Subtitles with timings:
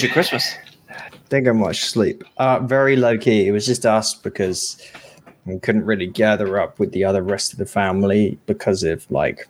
[0.00, 0.54] was your Christmas?
[1.28, 2.24] Didn't get much sleep.
[2.38, 3.46] Uh, very low key.
[3.46, 4.82] It was just us because
[5.46, 9.46] we couldn't really gather up with the other rest of the family because of like,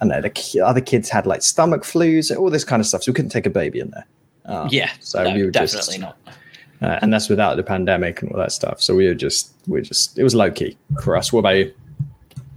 [0.00, 3.02] I don't know, the other kids had like stomach flus, all this kind of stuff.
[3.02, 4.06] So we couldn't take a baby in there.
[4.44, 6.16] Um, Yeah, So no, we were definitely just, not.
[6.82, 8.80] uh, and that's without the pandemic and all that stuff.
[8.80, 11.32] So we were just, we were just, it was low key for us.
[11.32, 11.74] What about you?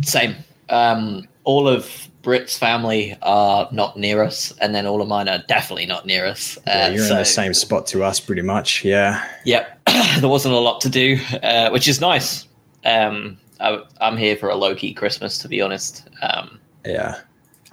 [0.01, 0.35] Same.
[0.69, 5.43] Um, all of Brit's family are not near us, and then all of mine are
[5.47, 6.57] definitely not near us.
[6.65, 8.83] Yeah, Uh, you're in so- the same spot to us, pretty much.
[8.83, 9.23] Yeah.
[9.45, 9.79] Yep,
[10.19, 12.47] there wasn't a lot to do, uh, which is nice.
[12.83, 16.09] Um, I, I'm here for a low key Christmas, to be honest.
[16.23, 17.19] Um, Yeah.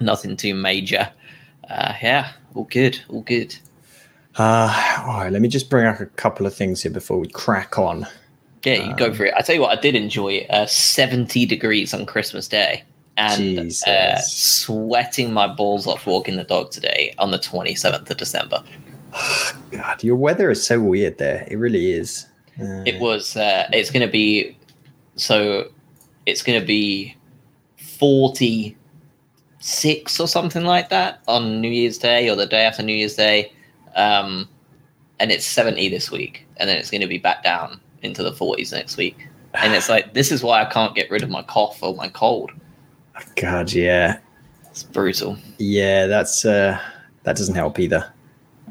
[0.00, 1.09] nothing too major.
[1.70, 3.56] Uh, yeah, all good, all good.
[4.37, 7.27] Uh, all right, let me just bring up a couple of things here before we
[7.28, 8.06] crack on.
[8.64, 9.33] Yeah, you go Um, for it.
[9.34, 12.83] I tell you what, I did enjoy uh, 70 degrees on Christmas Day
[13.31, 18.62] and uh, sweating my balls off walking the dog today on the 27th of December.
[19.70, 21.47] God, your weather is so weird there.
[21.48, 22.27] It really is.
[22.61, 24.56] Uh, It was, uh, it's going to be,
[25.17, 25.70] so
[26.27, 27.17] it's going to be
[27.77, 33.17] 46 or something like that on New Year's Day or the day after New Year's
[33.17, 33.53] Day.
[33.95, 34.48] Um,
[35.20, 36.47] and it's 70 this week.
[36.56, 39.28] And then it's going to be back down into the 40s next week.
[39.55, 42.09] And it's like, this is why I can't get rid of my cough or my
[42.09, 42.50] cold.
[43.37, 44.19] God, yeah,
[44.71, 45.37] It's brutal.
[45.59, 46.07] yeah.
[46.07, 46.79] That's uh,
[47.25, 48.11] that doesn't help either.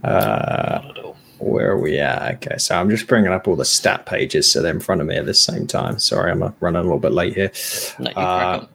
[0.03, 1.15] Uh, Not at all.
[1.39, 2.35] where are we at?
[2.35, 5.07] Okay, so I'm just bringing up all the stat pages so they're in front of
[5.07, 5.99] me at the same time.
[5.99, 7.51] Sorry, I'm running a little bit late here.
[7.99, 8.65] No, Uh.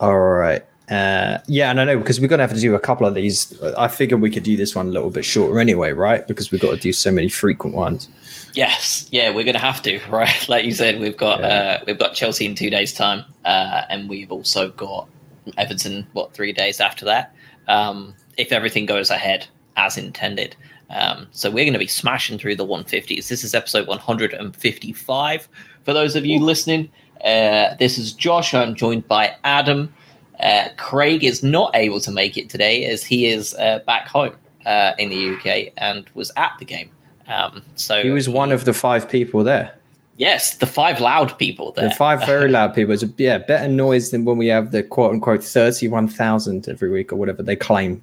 [0.00, 0.64] All right.
[0.90, 3.60] Uh, yeah, and I know because we're gonna have to do a couple of these.
[3.78, 6.26] I figured we could do this one a little bit shorter anyway, right?
[6.26, 8.08] Because we've got to do so many frequent ones.
[8.54, 10.48] Yes, yeah, we're gonna have to, right?
[10.48, 11.46] Like you said, we've got Yeah.
[11.80, 15.08] uh, we've got Chelsea in two days' time, uh, and we've also got
[15.56, 17.34] Everton what three days after that.
[17.68, 19.46] Um, if everything goes ahead
[19.76, 20.56] as intended,
[20.90, 23.28] um, so we're going to be smashing through the 150s.
[23.28, 25.48] This is episode 155.
[25.84, 26.90] For those of you listening,
[27.24, 28.54] uh, this is Josh.
[28.54, 29.92] I'm joined by Adam.
[30.40, 34.34] Uh, Craig is not able to make it today as he is uh, back home
[34.66, 36.90] uh, in the UK and was at the game.
[37.30, 39.72] Um, so He was one of the five people there.
[40.16, 41.88] Yes, the five loud people there.
[41.88, 42.92] The five very loud people.
[42.92, 46.90] It's a, yeah, better noise than when we have the quote unquote thirty-one thousand every
[46.90, 48.02] week or whatever they claim.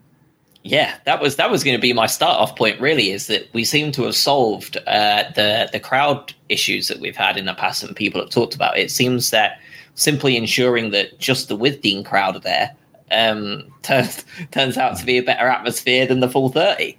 [0.63, 2.81] yeah, that was that was going to be my start off point.
[2.81, 7.15] Really, is that we seem to have solved uh, the the crowd issues that we've
[7.15, 8.79] had in the past, and people have talked about.
[8.79, 9.59] It seems that
[9.93, 12.75] simply ensuring that just the Withdean crowd are there
[13.11, 16.97] um, turns turns out to be a better atmosphere than the full thirty.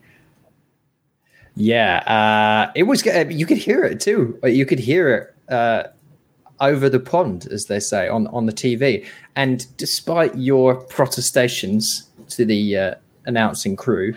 [1.58, 3.04] Yeah, uh, it was.
[3.04, 4.38] uh, You could hear it too.
[4.44, 5.12] You could hear
[5.48, 5.88] it uh,
[6.60, 9.04] over the pond, as they say on on the TV.
[9.34, 12.94] And despite your protestations to the uh,
[13.26, 14.14] announcing crew,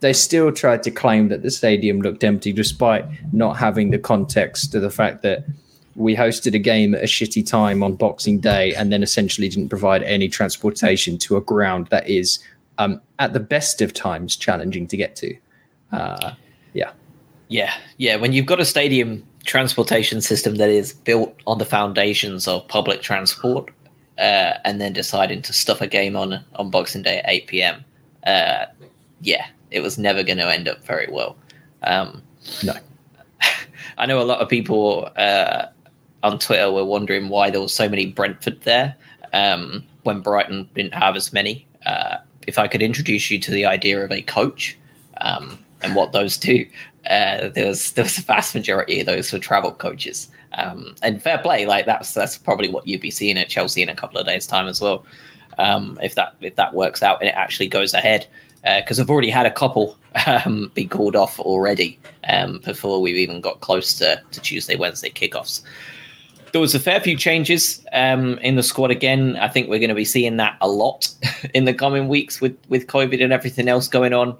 [0.00, 4.74] they still tried to claim that the stadium looked empty, despite not having the context
[4.76, 5.44] of the fact that
[5.96, 9.68] we hosted a game at a shitty time on Boxing Day, and then essentially didn't
[9.68, 12.38] provide any transportation to a ground that is,
[12.78, 15.36] um, at the best of times, challenging to get to.
[15.90, 16.34] Uh,
[16.74, 16.90] yeah.
[17.48, 18.16] Yeah, yeah.
[18.16, 23.02] When you've got a stadium transportation system that is built on the foundations of public
[23.02, 23.70] transport,
[24.18, 27.84] uh, and then deciding to stuff a game on on Boxing Day at eight PM,
[28.26, 28.66] uh,
[29.20, 31.36] yeah, it was never going to end up very well.
[31.82, 32.22] Um,
[32.62, 32.74] No.
[33.98, 35.66] I know a lot of people uh,
[36.22, 38.96] on Twitter were wondering why there was so many Brentford there
[39.32, 41.66] um, when Brighton didn't have as many.
[41.86, 44.76] Uh, if I could introduce you to the idea of a coach
[45.20, 46.66] um, and what those do,
[47.08, 50.28] uh, there was there was a vast majority of those were travel coaches.
[50.54, 53.88] Um, and fair play, like that's that's probably what you'd be seeing at Chelsea in
[53.88, 55.04] a couple of days' time as well.
[55.58, 58.26] Um, if that if that works out and it actually goes ahead,
[58.62, 61.98] because I've already had a couple um, be called off already
[62.28, 65.62] um, before we've even got close to, to Tuesday, Wednesday kickoffs.
[66.52, 69.36] There was a fair few changes um, in the squad again.
[69.36, 71.12] I think we're going to be seeing that a lot
[71.54, 74.36] in the coming weeks with, with COVID and everything else going on.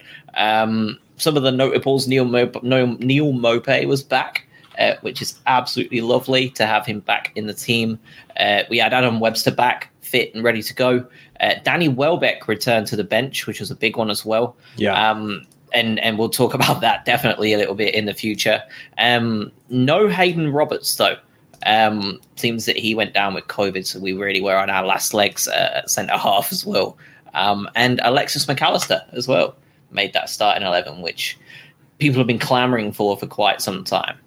[1.16, 4.46] Some of the notables, Neil, no, Neal Maupay was back,
[4.78, 7.98] uh, which is absolutely lovely to have him back in the team.
[8.38, 11.06] Uh, we had Adam Webster back, fit and ready to go.
[11.40, 14.56] Uh, Danny Welbeck returned to the bench, which was a big one as well.
[14.76, 15.10] Yeah.
[15.10, 18.62] Um, and and we'll talk about that definitely a little bit in the future.
[18.98, 21.16] Um, no Haydon Roberts though.
[21.66, 25.14] Um, seems that he went down with COVID, so we really were on our last
[25.14, 26.98] legs uh, at centre half as well.
[27.32, 29.56] Um, and Alexis McAllister as well
[29.94, 31.38] made that starting eleven, which
[31.98, 34.18] people have been clamouring for for quite some time.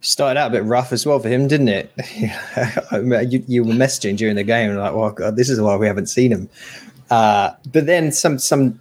[0.00, 1.92] started out a bit rough as well for him, didn't it?
[3.30, 6.06] you, you were messaging during the game, like, "Oh God, this is why we haven't
[6.06, 6.48] seen him."
[7.10, 8.80] Uh, but then some some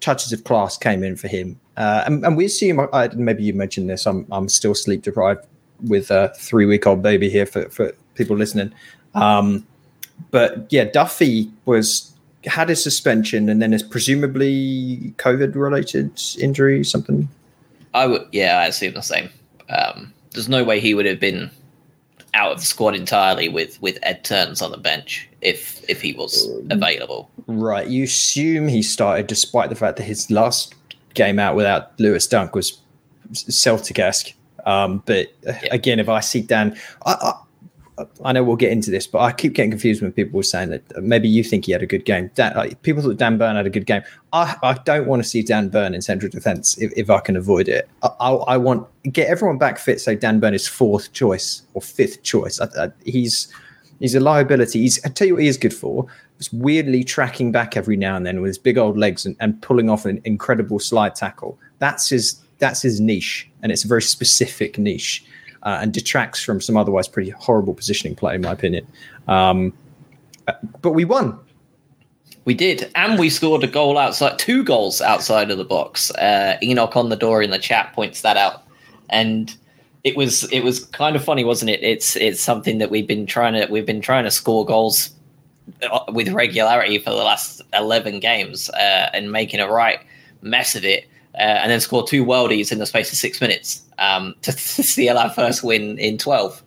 [0.00, 1.58] touches of class came in for him.
[1.76, 5.46] Uh, and, and, we assume, uh, maybe you mentioned this, I'm, I'm still sleep deprived
[5.82, 8.72] with a three week old baby here for, for people listening.
[9.14, 9.66] Um,
[10.30, 12.09] but yeah, Duffy was
[12.44, 17.28] had a suspension and then is presumably COVID related injury, something.
[17.94, 19.28] I would, yeah, I assume the same.
[19.68, 21.50] Um, there's no way he would have been
[22.34, 26.12] out of the squad entirely with with Ed Turns on the bench if if he
[26.12, 27.30] was available.
[27.46, 27.88] Right.
[27.88, 30.74] You assume he started despite the fact that his last
[31.14, 32.78] game out without Lewis Dunk was
[33.32, 34.32] Celtic esque.
[34.66, 35.74] Um, but uh, yeah.
[35.74, 37.32] again, if I see Dan, I, I,
[38.24, 40.70] I know we'll get into this, but I keep getting confused when people were saying
[40.70, 42.30] that maybe you think he had a good game.
[42.34, 44.02] Dan, like, people thought Dan Burn had a good game.
[44.32, 47.36] I, I don't want to see Dan Burn in central defence if, if I can
[47.36, 47.88] avoid it.
[48.02, 51.82] I, I, I, want get everyone back fit so Dan Burn is fourth choice or
[51.82, 52.60] fifth choice.
[52.60, 53.52] I, he's
[53.98, 54.80] he's a liability.
[54.80, 56.06] He's I tell you what he is good for.
[56.38, 59.60] It's weirdly tracking back every now and then with his big old legs and, and
[59.60, 61.58] pulling off an incredible slide tackle.
[61.78, 65.24] That's his that's his niche, and it's a very specific niche
[65.62, 68.86] uh, and detracts from some otherwise pretty horrible positioning play, in my opinion.
[69.28, 69.72] Um,
[70.82, 71.38] but we won.
[72.44, 76.10] We did, and we scored a goal outside, two goals outside of the box.
[76.12, 78.62] Uh, Enoch on the door in the chat points that out,
[79.10, 79.54] and
[80.04, 81.82] it was it was kind of funny, wasn't it?
[81.82, 85.10] It's it's something that we've been trying to we've been trying to score goals
[85.82, 90.00] uh, with regularity for the last eleven games uh, and making a right
[90.40, 93.82] mess of it uh, and then score two worldies in the space of six minutes
[93.98, 96.62] um, to, to seal our first win in 12.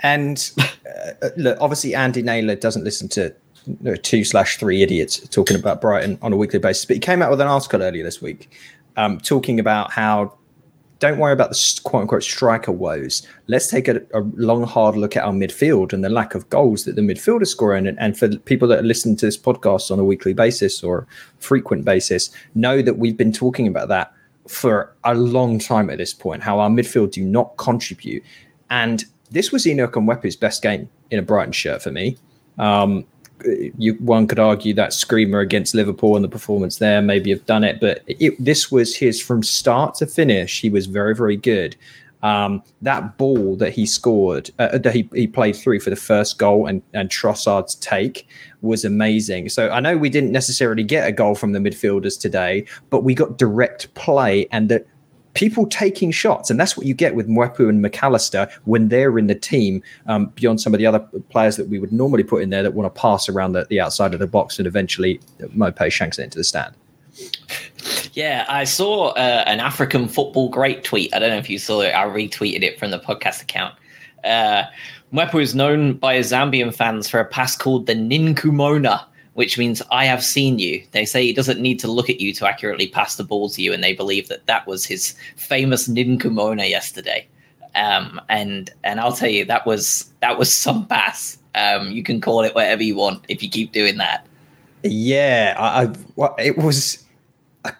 [0.00, 3.34] And uh, look, obviously, Andy Naylor doesn't listen to
[4.02, 7.30] two slash three idiots talking about Brighton on a weekly basis, but he came out
[7.30, 8.50] with an article earlier this week
[8.96, 10.34] um, talking about how
[11.04, 13.28] don't worry about the quote unquote striker woes.
[13.46, 16.86] Let's take a, a, long, hard look at our midfield and the lack of goals
[16.86, 17.86] that the midfield is scoring.
[17.86, 21.06] And, and for people that listen to this podcast on a weekly basis or
[21.40, 24.14] frequent basis, know that we've been talking about that
[24.48, 28.22] for a long time at this point, how our midfield do not contribute.
[28.70, 32.16] And this was Enock and Mwepu's best game in a Brighton shirt for me.
[32.58, 33.04] Um,
[33.78, 37.64] you, one could argue that screamer against Liverpool and the performance there maybe have done
[37.64, 40.60] it, but it, this was his from start to finish.
[40.60, 41.76] He was very, very good.
[42.22, 46.38] Um, that ball that he scored, uh, that he, he played through for the first
[46.38, 48.26] goal and, and Trossard's take
[48.62, 49.50] was amazing.
[49.50, 53.14] So I know we didn't necessarily get a goal from the midfielders today, but we
[53.14, 54.86] got direct play and that
[55.34, 56.50] people taking shots.
[56.50, 60.26] And that's what you get with Mwepu and McAllister when they're in the team, um,
[60.34, 62.92] beyond some of the other players that we would normally put in there that want
[62.92, 66.38] to pass around the, the outside of the box and eventually Maupay shanks it into
[66.38, 66.74] the stand.
[68.12, 71.14] Yeah, I saw uh, an African football great tweet.
[71.14, 71.94] I don't know if you saw it.
[71.94, 73.74] I retweeted it from the podcast account.
[74.22, 74.64] Uh,
[75.12, 79.04] Mwepu is known by his Zambian fans for a pass called the Ninkumona,
[79.34, 80.82] which means I have seen you.
[80.92, 83.62] They say he doesn't need to look at you to accurately pass the ball to
[83.62, 87.26] you, and they believe that that was his famous Ninkumona yesterday.
[87.74, 91.38] Um, and and I'll tell you that was that was some pass.
[91.54, 94.26] Um, you can call it whatever you want if you keep doing that.
[94.82, 95.90] Yeah, I,
[96.22, 97.00] I it was.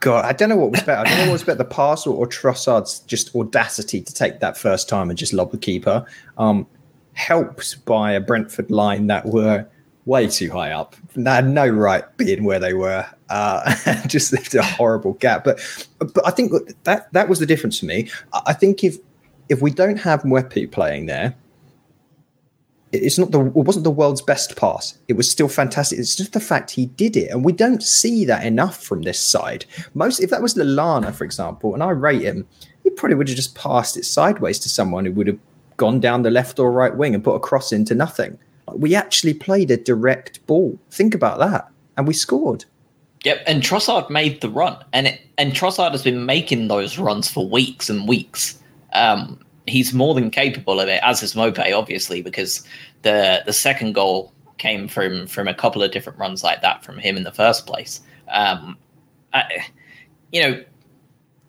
[0.01, 1.03] God, I don't know what was better.
[1.03, 4.41] I don't know what was better, the pass or, or Trossard's just audacity to take
[4.41, 6.07] that first time and just lob the keeper.
[6.39, 6.67] Um,
[7.13, 9.67] helped by a Brentford line that were
[10.07, 10.97] way too high up.
[11.15, 13.07] They had no right being where they were.
[13.29, 15.45] Uh, just left a horrible gap.
[15.45, 15.61] But
[15.99, 16.53] but I think
[16.85, 18.11] that that was the difference for me.
[18.47, 18.99] I think if
[19.49, 21.35] if we don't have Mwepu playing there,
[22.93, 24.99] it's not the it wasn't the world's best pass.
[25.09, 25.99] It was still fantastic.
[25.99, 29.19] It's just the fact he did it, and we don't see that enough from this
[29.19, 29.65] side.
[29.95, 32.47] Most if that was Lallana, for example, and I rate him,
[32.83, 35.39] he probably would have just passed it sideways to someone who would have
[35.77, 38.39] gone down the left or right wing and put a cross into nothing.
[38.73, 40.79] We actually played a direct ball.
[40.91, 41.69] Think about that.
[41.97, 42.65] And we scored.
[43.25, 47.31] Yep, and Trossard made the run, and it, and Trossard has been making those runs
[47.31, 48.63] for weeks and weeks.
[48.93, 52.67] Um, he's more than capable of it, as is Maupay, obviously, because
[53.01, 56.99] the the second goal came from from a couple of different runs like that from
[56.99, 58.03] him in the first place.
[58.29, 58.77] Um,
[59.33, 59.69] I,
[60.31, 60.63] you know,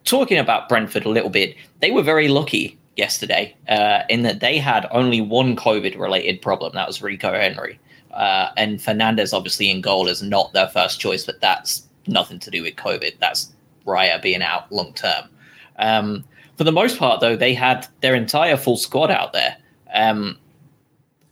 [0.05, 4.57] talking about Brentford a little bit, they were very lucky yesterday uh, in that they
[4.57, 6.73] had only one COVID related problem.
[6.73, 7.79] That was Rico Henry.
[8.11, 12.49] Uh, and Fernandez, obviously, in goal is not their first choice, but that's nothing to
[12.49, 13.19] do with COVID.
[13.19, 13.51] That's
[13.85, 15.29] Raya being out long term.
[15.77, 16.23] Um,
[16.57, 19.57] for the most part, though, they had their entire full squad out there.
[19.93, 20.37] Um,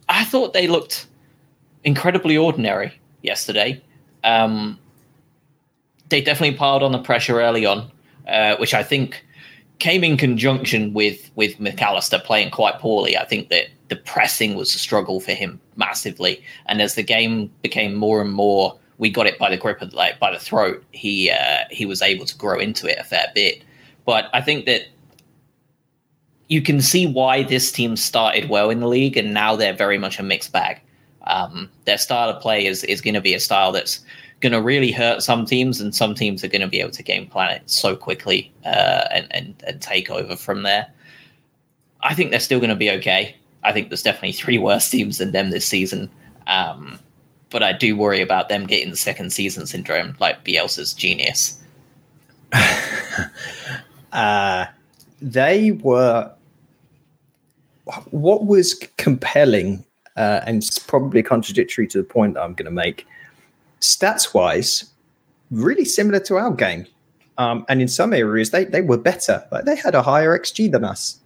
[0.10, 1.08] I thought they looked
[1.86, 3.82] incredibly ordinary yesterday.
[4.26, 4.78] Um,
[6.10, 7.90] they definitely piled on the pressure early on,
[8.28, 9.26] uh, which I think
[9.80, 13.18] came in conjunction with with McAllister playing quite poorly.
[13.18, 17.52] I think that the pressing was a struggle for him massively, and as the game
[17.62, 20.84] became more and more we got it by the grip of like by the throat,
[20.92, 23.64] he uh, he was able to grow into it a fair bit.
[24.06, 24.84] But I think that
[26.48, 29.98] you can see why this team started well in the league, and now they're very
[29.98, 30.80] much a mixed bag.
[31.26, 34.02] Um, their style of play is is going to be a style that's
[34.44, 37.02] going to really hurt some teams, and some teams are going to be able to
[37.02, 40.86] game plan it so quickly uh, and, and and take over from there.
[42.02, 43.36] I think they're still going to be okay.
[43.64, 46.10] I think there's definitely three worse teams than them this season.
[46.48, 47.00] Um,
[47.50, 51.58] but I do worry about them getting the second season syndrome, like Bielsa's genius.
[54.12, 54.66] uh,
[55.22, 56.32] they were.
[58.12, 59.86] What was compelling
[60.16, 63.06] uh, and probably contradictory to the point that I'm going to make,
[63.84, 64.86] stats wise,
[65.52, 66.88] really similar to our game.
[67.38, 69.46] Um, and in some areas, they, they were better.
[69.52, 71.20] Like they had a higher XG than us.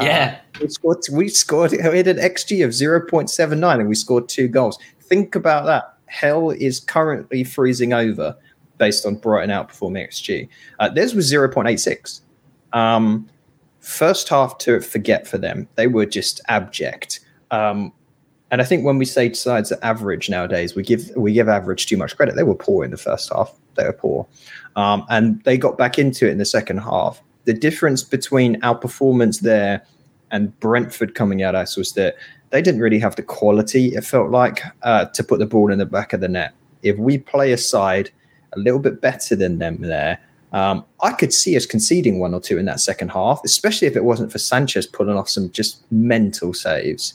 [0.00, 0.98] Yeah, uh, we scored.
[1.12, 1.72] We scored.
[1.90, 4.78] We had an XG of zero point seven nine, and we scored two goals.
[5.00, 5.94] Think about that.
[6.06, 8.36] Hell is currently freezing over
[8.78, 10.48] based on Brighton outperforming XG.
[10.78, 12.22] Uh, theirs was zero point eight six.
[12.72, 13.28] Um,
[13.80, 15.68] first half to forget for them.
[15.74, 17.20] They were just abject.
[17.50, 17.92] Um,
[18.50, 21.86] and I think when we say sides are average nowadays, we give we give average
[21.86, 22.36] too much credit.
[22.36, 23.52] They were poor in the first half.
[23.76, 24.26] They were poor,
[24.76, 28.74] um, and they got back into it in the second half the difference between our
[28.74, 29.84] performance there
[30.30, 32.16] and Brentford coming at us was that
[32.50, 35.78] they didn't really have the quality, it felt like, uh, to put the ball in
[35.78, 36.52] the back of the net.
[36.82, 38.10] If we play a side
[38.52, 40.20] a little bit better than them there,
[40.52, 43.96] um, I could see us conceding one or two in that second half, especially if
[43.96, 47.14] it wasn't for Sanchez pulling off some just mental saves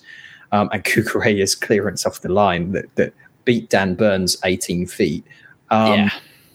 [0.55, 5.23] um, and Cucurella's clearance off the line that, that beat Dan Burn's 18 feet.
[5.69, 6.09] Um, yeah.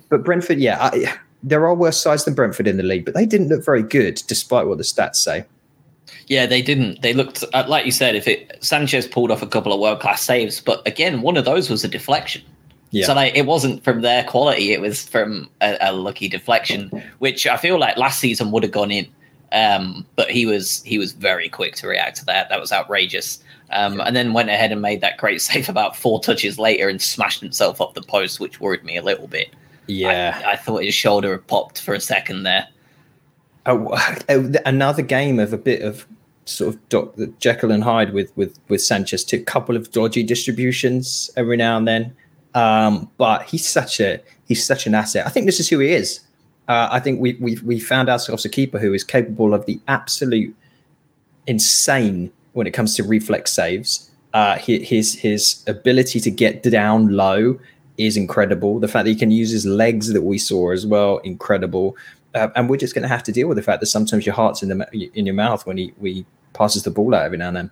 [0.08, 3.26] But Brentford, yeah, I, there are worse sides than Brentford in the league, but they
[3.26, 5.44] didn't look very good despite what the stats say.
[6.26, 7.02] Yeah, they didn't.
[7.02, 8.16] They looked uh, like you said.
[8.16, 11.44] If it Sanchez pulled off a couple of world class saves, but again, one of
[11.44, 12.42] those was a deflection.
[12.90, 13.06] Yeah.
[13.06, 17.46] So like, it wasn't from their quality; it was from a, a lucky deflection, which
[17.46, 19.06] I feel like last season would have gone in.
[19.52, 22.48] Um, but he was he was very quick to react to that.
[22.48, 23.42] That was outrageous.
[23.72, 27.00] Um, and then went ahead and made that great save about four touches later and
[27.00, 29.54] smashed himself off the post, which worried me a little bit.
[29.86, 32.68] Yeah, I, I thought his shoulder had popped for a second there.
[33.66, 33.96] Oh,
[34.66, 36.06] another game of a bit of
[36.44, 39.24] sort of Doc, Jekyll and Hyde with with with Sanchez.
[39.24, 42.14] Took a couple of dodgy distributions every now and then,
[42.54, 45.26] um, but he's such a he's such an asset.
[45.26, 46.20] I think this is who he is.
[46.70, 49.80] Uh, I think we we we found ourselves a keeper who is capable of the
[49.88, 50.54] absolute
[51.48, 54.08] insane when it comes to reflex saves.
[54.34, 57.58] Uh, his his ability to get down low
[57.98, 58.78] is incredible.
[58.78, 61.96] The fact that he can use his legs that we saw as well, incredible.
[62.36, 64.36] Uh, and we're just going to have to deal with the fact that sometimes your
[64.36, 67.48] heart's in the in your mouth when he, he passes the ball out every now
[67.48, 67.70] and then.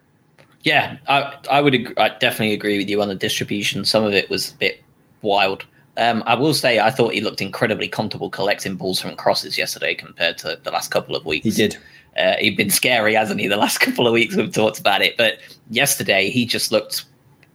[0.64, 3.84] Yeah, I, I would I definitely agree with you on the distribution.
[3.84, 4.82] Some of it was a bit
[5.22, 5.66] wild.
[5.98, 9.94] Um, I will say I thought he looked incredibly comfortable collecting balls from crosses yesterday
[9.94, 11.44] compared to the last couple of weeks.
[11.44, 11.76] He did.
[12.16, 13.48] Uh, he'd been scary, hasn't he?
[13.48, 15.38] The last couple of weeks we've talked about it, but
[15.70, 17.04] yesterday he just looked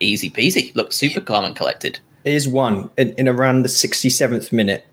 [0.02, 2.00] easy peasy, looked super calm and collected.
[2.26, 4.86] Here's one in, in around the 67th minute.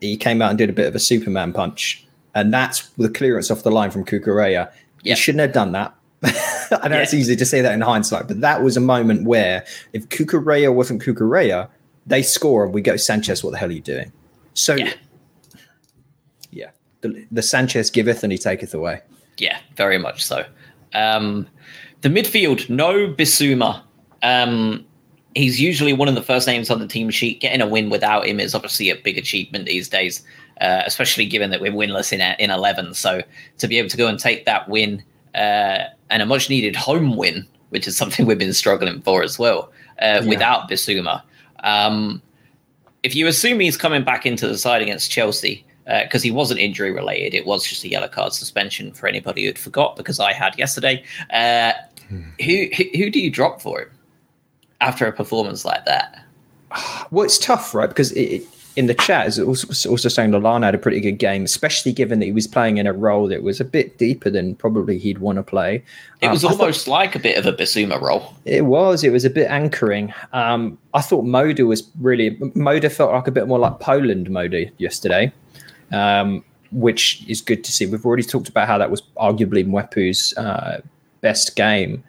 [0.00, 3.50] He came out and did a bit of a Superman punch, and that's the clearance
[3.50, 4.70] off the line from Cucurella.
[5.02, 5.94] He shouldn't have done that.
[6.24, 7.02] I know yeah.
[7.02, 10.72] it's easy to say that in hindsight, but that was a moment where if Cucurella
[10.74, 11.68] wasn't Cucurella,
[12.06, 14.12] they score and we go, Sanchez, what the hell are you doing?
[14.54, 14.92] So, yeah,
[16.50, 16.70] yeah
[17.00, 19.00] the, the Sanchez giveth and he taketh away.
[19.38, 20.44] Yeah, very much so.
[20.92, 21.46] Um,
[22.00, 23.82] the midfield, no Bissouma.
[24.22, 24.84] Um,
[25.34, 27.40] he's usually one of the first names on the team sheet.
[27.40, 30.22] Getting a win without him is obviously a big achievement these days,
[30.60, 32.94] uh, especially given that we're winless in in eleven.
[32.94, 33.22] So
[33.58, 35.02] to be able to go and take that win
[35.34, 39.38] uh, and a much needed home win, which is something we've been struggling for as
[39.38, 40.28] well, uh, yeah.
[40.28, 41.22] without Bissouma.
[41.64, 42.22] Um,
[43.02, 46.60] if you assume he's coming back into the side against Chelsea, because uh, he wasn't
[46.60, 47.34] injury related.
[47.34, 51.04] It was just a yellow card suspension for anybody who'd forgot because I had yesterday.
[51.30, 51.72] Uh,
[52.08, 52.22] hmm.
[52.42, 53.90] who, who, who do you drop for him?
[54.84, 56.20] after a performance like that?
[57.10, 57.88] Well, it's tough, right?
[57.88, 58.42] Because it,
[58.76, 62.18] in the chat is also, also saying Lallana had a pretty good game, especially given
[62.18, 65.18] that he was playing in a role that was a bit deeper than probably he'd
[65.18, 65.82] want to play.
[66.20, 68.34] It was um, almost thought, like a bit of a Bissouma role.
[68.44, 69.04] It was.
[69.04, 70.12] It was a bit anchoring.
[70.32, 74.64] Um, I thought Moder was really Moder felt like a bit more like Poland Moder
[74.78, 75.32] yesterday,
[75.92, 77.86] um, which is good to see.
[77.86, 80.80] We've already talked about how that was arguably Mwepu's uh,
[81.20, 82.02] best game.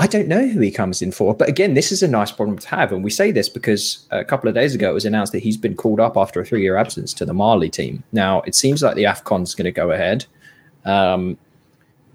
[0.00, 1.34] I don't know who he comes in for.
[1.34, 2.90] But again, this is a nice problem to have.
[2.90, 5.58] And we say this because a couple of days ago it was announced that he's
[5.58, 8.02] been called up after a three year absence to the Mali team.
[8.10, 10.24] Now, it seems like the AFCON is going to go ahead.
[10.86, 11.36] Um,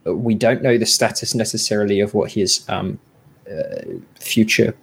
[0.03, 2.97] we don't know the status necessarily of what his um,
[3.47, 3.81] uh,
[4.19, 4.75] future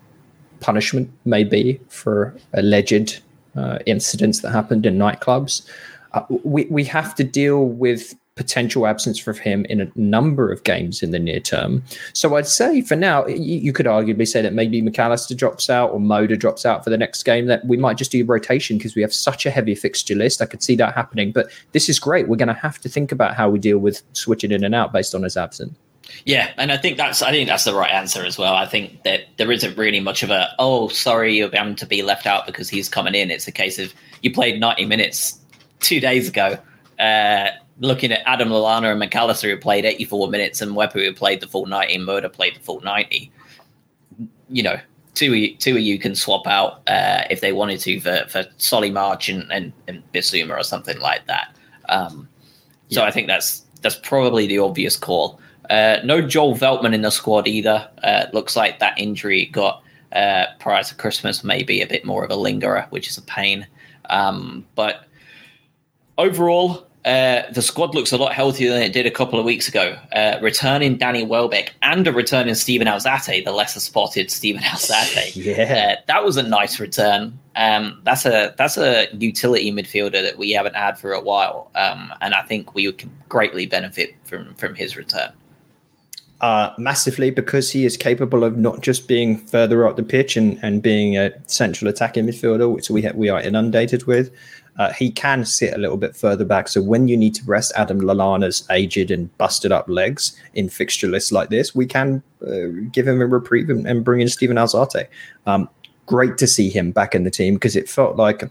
[0.60, 3.20] punishment may be for alleged
[3.56, 5.68] uh, incidents that happened in nightclubs.
[6.12, 10.64] Uh, we we have to deal with potential absence for him in a number of
[10.64, 11.82] games in the near term.
[12.14, 15.90] So I'd say for now, you, you, could arguably say that maybe McAllister drops out
[15.90, 17.46] or Moder drops out for the next game.
[17.46, 20.40] That we might just do rotation because we have such a heavy fixture list.
[20.40, 21.30] I could see that happening.
[21.32, 22.26] But this is great.
[22.26, 24.92] We're going to have to think about how we deal with switching in and out
[24.92, 25.74] based on his absence.
[26.24, 28.54] Yeah, and I think that's I think that's the right answer as well.
[28.54, 32.02] I think that there isn't really much of a oh sorry you're bound to be
[32.02, 33.30] left out because he's coming in.
[33.30, 35.38] It's a case of you played 90 minutes
[35.80, 36.58] two days ago.
[36.98, 41.40] Uh, looking at Adam Lallana and McAllister, who played 84 minutes and Mwepu who played
[41.40, 43.30] the full 90 and Moder played the full 90.
[44.48, 44.78] You know,
[45.14, 48.24] two of you, two of you can swap out uh, if they wanted to for,
[48.28, 51.56] for Solly March and, and, and Bissouma or something like that.
[51.88, 52.28] Um,
[52.90, 53.06] so yeah.
[53.06, 55.40] I think that's that's probably the obvious call.
[55.70, 57.88] Uh, no Joel Veltman in the squad either.
[58.02, 62.30] Uh, looks like that injury got uh, prior to Christmas, maybe a bit more of
[62.30, 63.66] a lingerer, which is a pain.
[64.10, 65.06] Um, but
[66.18, 69.66] overall, uh, the squad looks a lot healthier than it did a couple of weeks
[69.66, 69.98] ago.
[70.12, 75.34] Uh, returning Danny Welbeck and a returning Steven Alzate, the lesser spotted Steven Alzate.
[75.34, 77.36] yeah, uh, that was a nice return.
[77.56, 82.12] Um, that's a that's a utility midfielder that we haven't had for a while, um,
[82.20, 85.32] and I think we can greatly benefit from from his return.
[86.40, 90.58] Uh, massively because he is capable of not just being further up the pitch and,
[90.60, 94.28] and being a central attacking midfielder, which we ha- we are inundated with,
[94.78, 96.68] uh, he can sit a little bit further back.
[96.68, 101.08] So when you need to rest Adam Lallana's aged and busted up legs in fixture
[101.08, 104.56] lists like this, we can uh, give him a reprieve and, and, bring in Steven
[104.56, 105.06] Alzate.
[105.46, 105.68] Um,
[106.06, 108.42] great to see him back in the team because it felt like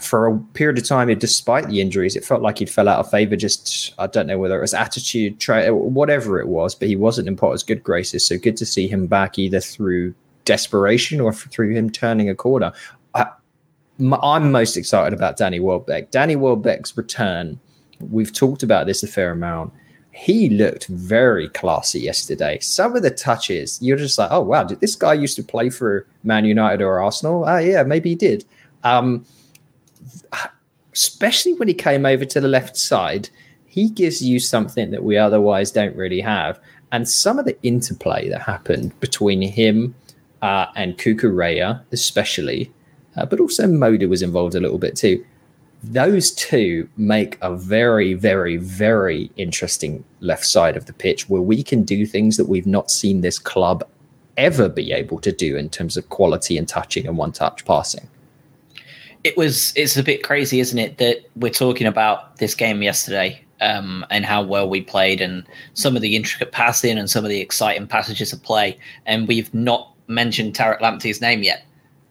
[0.00, 3.10] for a period of time, despite the injuries, it felt like he'd fell out of
[3.10, 3.36] favor.
[3.36, 7.28] Just I don't know whether it was attitude, try whatever it was, but he wasn't
[7.28, 8.26] in Potter's good graces.
[8.26, 10.14] So good to see him back either through
[10.44, 12.72] desperation or through him turning a corner.
[14.22, 16.10] I'm most excited about Danny Welbeck.
[16.10, 17.60] Danny Welbeck's return.
[18.00, 19.72] We've talked about this a fair amount.
[20.10, 22.58] He looked very classy yesterday.
[22.60, 25.70] Some of the touches, you're just like, oh wow, did this guy used to play
[25.70, 27.44] for Man United or Arsenal?
[27.46, 28.44] Ah, yeah, maybe he did.
[28.84, 29.24] Um,
[30.92, 33.30] especially when he came over to the left side,
[33.66, 36.60] he gives you something that we otherwise don't really have.
[36.90, 39.94] And some of the interplay that happened between him
[40.42, 42.70] uh, and Cucurella, especially,
[43.16, 45.24] uh, but also Moder was involved a little bit too.
[45.84, 51.62] Those two make a very, very, very interesting left side of the pitch where we
[51.62, 53.84] can do things that we've not seen this club
[54.36, 58.08] ever be able to do in terms of quality and touching and one touch passing.
[59.24, 63.44] It was, it's a bit crazy, isn't it, that we're talking about this game yesterday
[63.60, 65.44] um, and how well we played and
[65.74, 68.78] some of the intricate passing and some of the exciting passages of play.
[69.06, 71.64] And we've not mentioned Tariq Lamptey's name yet.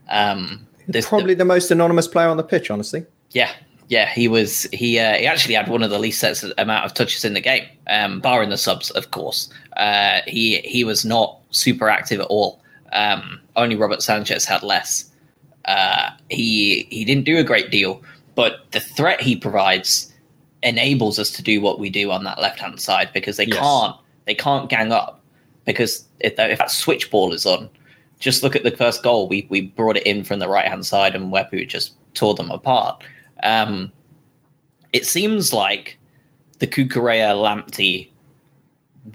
[0.09, 3.05] Um, this, Probably the, the most anonymous player on the pitch, honestly.
[3.31, 3.51] Yeah,
[3.87, 4.63] yeah, he was.
[4.71, 7.41] He uh, he actually had one of the least sets amount of touches in the
[7.41, 9.49] game, um, barring the subs, of course.
[9.75, 12.61] Uh, he he was not super active at all.
[12.93, 15.11] Um, only Robert Sanchez had less.
[15.65, 18.01] Uh, he he didn't do a great deal,
[18.35, 20.11] but the threat he provides
[20.63, 23.57] enables us to do what we do on that left hand side because they yes.
[23.57, 25.21] can't they can't gang up
[25.65, 27.69] because if, if that switch ball is on,
[28.21, 29.27] just look at the first goal.
[29.27, 32.51] We we brought it in from the right hand side, and Mwepu just tore them
[32.51, 33.03] apart.
[33.43, 33.91] Um,
[34.93, 35.97] it seems like
[36.59, 38.09] the Cucurella Lamptey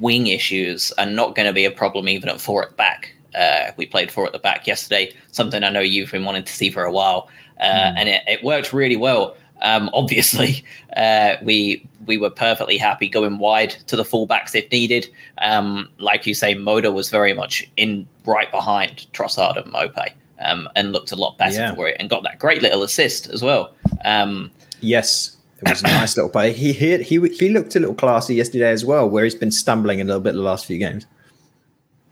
[0.01, 3.15] wing issues are not going to be a problem even at four at the back.
[3.35, 6.53] Uh, we played four at the back yesterday, something I know you've been wanting to
[6.53, 7.29] see for a while,
[7.61, 7.95] uh, mm.
[7.97, 9.37] and it, it worked really well.
[9.63, 10.65] Um, obviously,
[10.97, 15.09] uh, we we were perfectly happy going wide to the fullbacks if needed.
[15.39, 20.69] Um, like you say, Moder was very much in right behind Trossard and Maupay, um,
[20.77, 21.75] and looked a lot better yeah.
[21.75, 23.75] for it, and got that great little assist as well.
[24.05, 26.53] Um, yes, it was a nice little play.
[26.53, 30.01] He, he he he looked a little classy yesterday as well, where he's been stumbling
[30.01, 31.07] a little bit the last few games.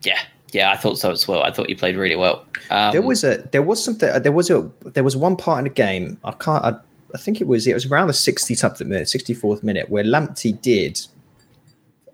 [0.02, 0.18] Yeah,
[0.54, 1.42] yeah, I thought so as well.
[1.42, 2.46] I thought he played really well.
[2.70, 5.64] Um, there was a there was something there was a there was one part in
[5.64, 6.74] the game I can't I,
[7.14, 10.60] I think it was it was around the 60 something minute, 64th minute, where Lamptey
[10.60, 11.00] did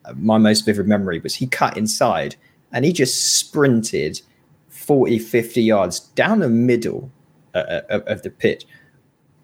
[0.04, 2.36] uh, my most vivid memory was he cut inside
[2.72, 4.20] and he just sprinted
[4.68, 7.10] 40, 50 yards down the middle
[7.54, 8.66] uh, uh of the pitch.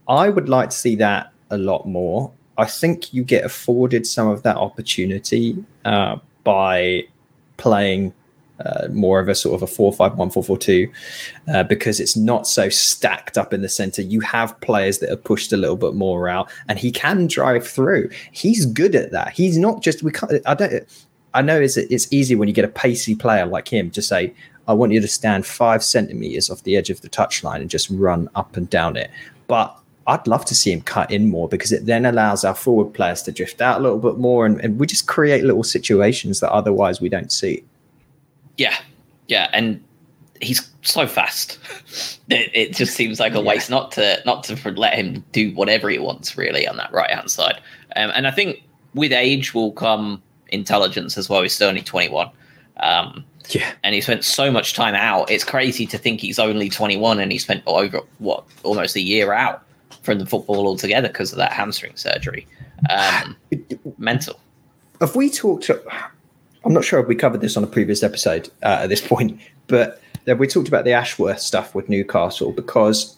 [0.08, 2.32] I would like to see that a lot more.
[2.58, 7.04] I think you get afforded some of that opportunity uh, by
[7.56, 8.14] playing
[8.64, 10.90] uh, more of a sort of a 4-5-1 4-4-2
[11.54, 15.16] uh, because it's not so stacked up in the center you have players that are
[15.16, 19.30] pushed a little bit more out and he can drive through he's good at that
[19.30, 20.84] he's not just we can't i don't
[21.34, 24.32] i know it's it's easy when you get a pacey player like him to say
[24.68, 27.88] I want you to stand five centimeters off the edge of the touchline and just
[27.90, 29.10] run up and down it.
[29.46, 29.76] But
[30.08, 33.22] I'd love to see him cut in more because it then allows our forward players
[33.22, 36.50] to drift out a little bit more and, and we just create little situations that
[36.50, 37.64] otherwise we don't see.
[38.56, 38.76] Yeah.
[39.28, 39.48] Yeah.
[39.52, 39.82] And
[40.40, 41.58] he's so fast.
[42.28, 43.44] It, it just seems like a yeah.
[43.44, 47.08] waste not to not to let him do whatever he wants really on that right
[47.08, 47.60] hand side.
[47.94, 48.64] Um, and I think
[48.94, 51.42] with age will come intelligence as well.
[51.42, 52.28] He's still only 21.
[52.78, 53.72] Um, yeah.
[53.84, 55.30] And he spent so much time out.
[55.30, 59.32] It's crazy to think he's only 21 and he spent over, what, almost a year
[59.32, 59.62] out
[60.02, 62.46] from the football altogether because of that hamstring surgery.
[62.90, 63.36] Um,
[63.98, 64.40] mental.
[65.00, 65.70] Have we talked,
[66.66, 69.40] I'm not sure if we covered this on a previous episode uh, at this point,
[69.68, 73.16] but we talked about the Ashworth stuff with Newcastle because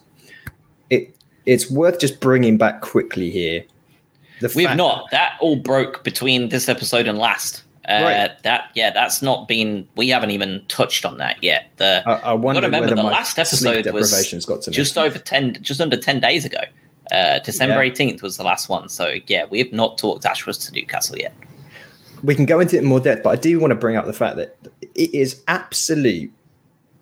[0.91, 3.65] it it's worth just bringing back quickly here.
[4.55, 5.11] We've not.
[5.13, 7.63] That all broke between this episode and last.
[7.89, 8.43] Uh, right.
[8.43, 9.89] That yeah, that's not been.
[9.97, 11.71] We haven't even touched on that yet.
[11.79, 14.31] The I, I wonder remember the last episode was
[14.69, 16.61] just over ten, just under ten days ago.
[17.11, 18.27] Uh, December eighteenth yeah.
[18.27, 18.91] was the last one.
[18.91, 21.35] So yeah, we have not talked Ashworth to Newcastle yet.
[22.23, 24.07] We can go into it in more depth, but I do want to bring up
[24.07, 24.57] the fact that
[24.95, 26.33] it is absolute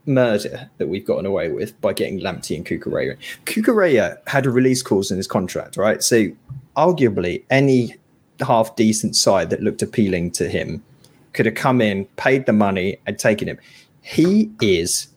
[0.06, 3.16] murder that we've gotten away with by getting Lamptey and Cucurella.
[3.44, 6.02] Cucurella had a release clause in his contract, right?
[6.02, 6.28] So
[6.76, 7.96] arguably any
[8.40, 10.84] half decent side that looked appealing to him
[11.32, 13.58] could have come in, paid the money, and taken him.
[14.02, 15.08] He is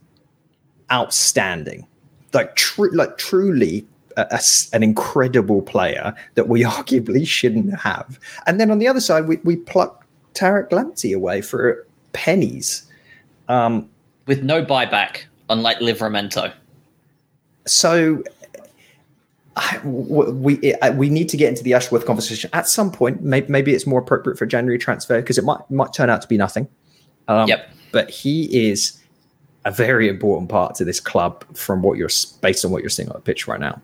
[0.92, 1.88] outstanding,
[2.34, 3.86] like true, like truly
[4.18, 4.42] a,
[4.74, 8.20] an incredible player that we arguably shouldn't have.
[8.48, 12.84] And then on the other side, we we pluck Tariq Lamptey away for pennies.
[13.48, 13.90] Um,
[14.28, 16.54] with no buyback, unlike Livramento.
[17.66, 18.24] So
[19.84, 23.22] we we need to get into the Ashworth conversation at some point.
[23.22, 26.28] Maybe, maybe it's more appropriate for January transfer because it might might turn out to
[26.28, 26.68] be nothing.
[27.28, 27.70] Um, yep.
[27.92, 29.00] But he is
[29.66, 32.10] a very important part to this club from what you're
[32.42, 33.82] based on what you're seeing on the pitch right now.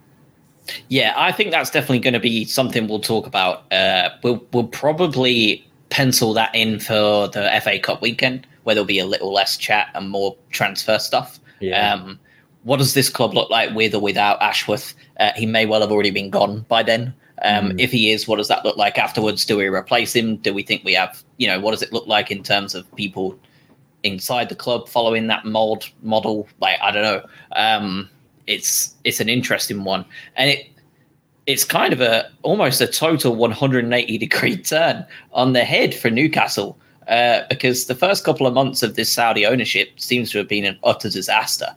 [0.90, 3.72] Yeah, I think that's definitely going to be something we'll talk about.
[3.72, 9.00] Uh, we'll we'll probably pencil that in for the FA Cup weekend, where there'll be
[9.00, 11.40] a little less chat and more transfer stuff.
[11.60, 11.94] Yeah.
[11.94, 12.20] Um,
[12.64, 14.96] what does this club look like with or without Ashworth?
[15.20, 17.14] Uh, he may well have already been gone by then.
[17.44, 17.80] Um, mm.
[17.80, 19.46] If he is, what does that look like afterwards?
[19.46, 20.38] Do we replace him?
[20.38, 22.94] Do we think we have, you know, what does it look like in terms of
[22.96, 23.38] people
[24.04, 26.48] inside the club following that mold model?
[26.60, 27.26] Like, I don't know.
[27.56, 28.10] Um,
[28.48, 30.06] it's it's an interesting one,
[30.36, 30.70] and it
[31.46, 36.78] it's kind of a almost a total 180 degree turn on the head for Newcastle.
[37.08, 40.66] Uh, because the first couple of months of this Saudi ownership seems to have been
[40.66, 41.68] an utter disaster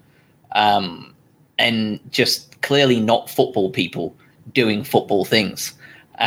[0.53, 1.15] um,
[1.59, 4.17] and just clearly not football people
[4.55, 5.75] doing football things.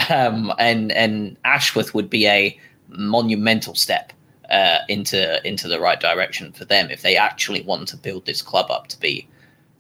[0.10, 2.58] Um, and and Ashworth would be a
[2.90, 4.14] monumental step
[4.50, 8.42] uh, into into the right direction for them if they actually want to build this
[8.42, 9.28] club up to be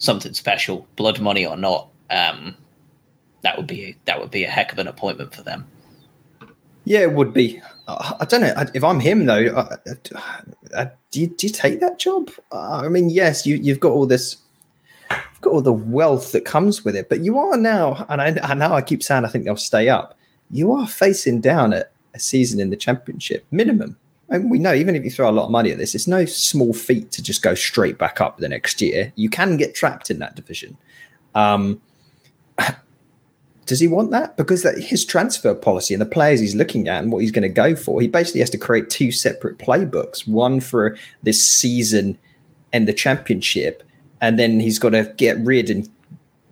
[0.01, 1.87] something special, blood money or not.
[2.09, 2.57] Um,
[3.43, 5.65] that would be that would be a heck of an appointment for them.
[6.83, 7.61] Yeah, it would be.
[7.87, 9.55] I don't know if I'm him though.
[9.55, 9.77] I,
[10.75, 12.31] I, do, you, do you take that job?
[12.51, 14.37] I mean, yes, you you've got all this,
[15.11, 18.37] you've got all the wealth that comes with it, but you are now, and I,
[18.43, 20.17] I know I keep saying I think they'll stay up.
[20.49, 21.85] You are facing down a
[22.17, 23.97] season in the championship minimum.
[24.31, 26.25] And we know even if you throw a lot of money at this, it's no
[26.25, 29.11] small feat to just go straight back up the next year.
[29.15, 30.77] You can get trapped in that division.
[31.35, 31.81] Um,
[33.65, 34.37] does he want that?
[34.37, 37.43] Because that, his transfer policy and the players he's looking at and what he's going
[37.43, 42.17] to go for, he basically has to create two separate playbooks one for this season
[42.73, 43.83] and the championship,
[44.21, 45.89] and then he's got to get rid and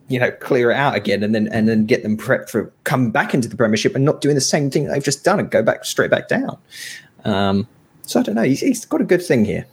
[0.10, 3.12] you know clear it out again, and then and then get them prepped for come
[3.12, 5.64] back into the Premiership and not doing the same thing they've just done and go
[5.64, 6.58] back straight back down.
[7.26, 7.68] Um,
[8.04, 8.44] so I don't know.
[8.44, 9.66] He's, he's got a good thing here.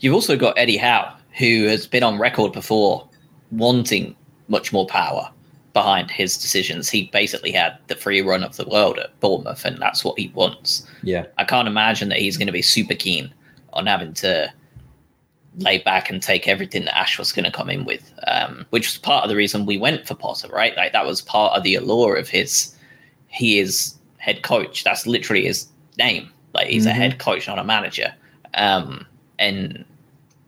[0.00, 3.08] You've also got Eddie Howe, who has been on record before
[3.50, 4.16] wanting
[4.48, 5.30] much more power
[5.72, 6.88] behind his decisions.
[6.88, 10.28] He basically had the free run of the world at Bournemouth, and that's what he
[10.34, 10.86] wants.
[11.02, 13.32] Yeah, I can't imagine that he's going to be super keen
[13.74, 14.50] on having to
[15.58, 18.86] lay back and take everything that Ash was going to come in with, um, which
[18.86, 20.76] was part of the reason we went for Potter, right?
[20.76, 22.74] Like that was part of the allure of his.
[23.28, 24.82] He is head coach.
[24.82, 26.30] That's literally his name.
[26.56, 26.90] Like he's mm-hmm.
[26.90, 28.12] a head coach, not a manager.
[28.54, 29.06] Um,
[29.38, 29.84] and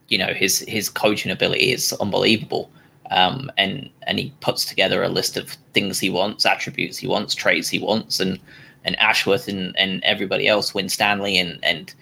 [0.09, 2.71] you know his his coaching ability is unbelievable
[3.11, 7.35] um, and and he puts together a list of things he wants, attributes he wants,
[7.35, 8.39] traits he wants, and
[8.85, 11.95] and Ashworth and, and everybody else, Winstanley and and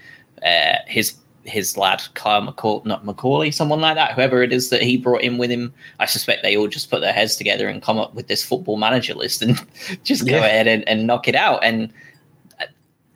[0.44, 4.82] uh, his his lad Kyle McCaw- not Macaulay, someone like that, whoever it is that
[4.82, 5.72] he brought in with him.
[6.00, 8.76] I suspect they all just put their heads together and come up with this football
[8.76, 9.64] manager list and
[10.04, 11.62] just go ahead and, and knock it out.
[11.62, 11.92] And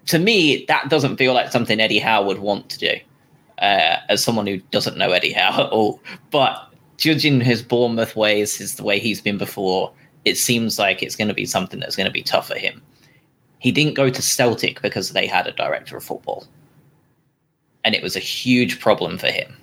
[0.07, 3.01] to me, that doesn't feel like something Eddie Howe would want to do.
[3.61, 6.01] uh, as someone who doesn't know Eddie Howe at all.
[6.31, 9.93] But judging his Bournemouth ways, his the way he's been before,
[10.25, 12.83] it seems like it's going to be something that's going to be tough for him.
[13.59, 16.47] He didn't go to Celtic because they had a director of football,
[17.85, 19.55] and it was a huge problem for him.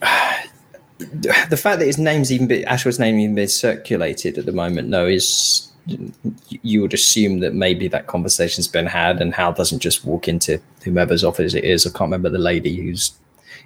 [0.98, 4.90] the fact that his name's even been Ashworth's name even been circulated at the moment,
[4.90, 10.04] though, is you would assume that maybe that conversation's been had, and Hal doesn't just
[10.04, 11.86] walk into whomever's office it is.
[11.86, 13.12] I can't remember the lady who's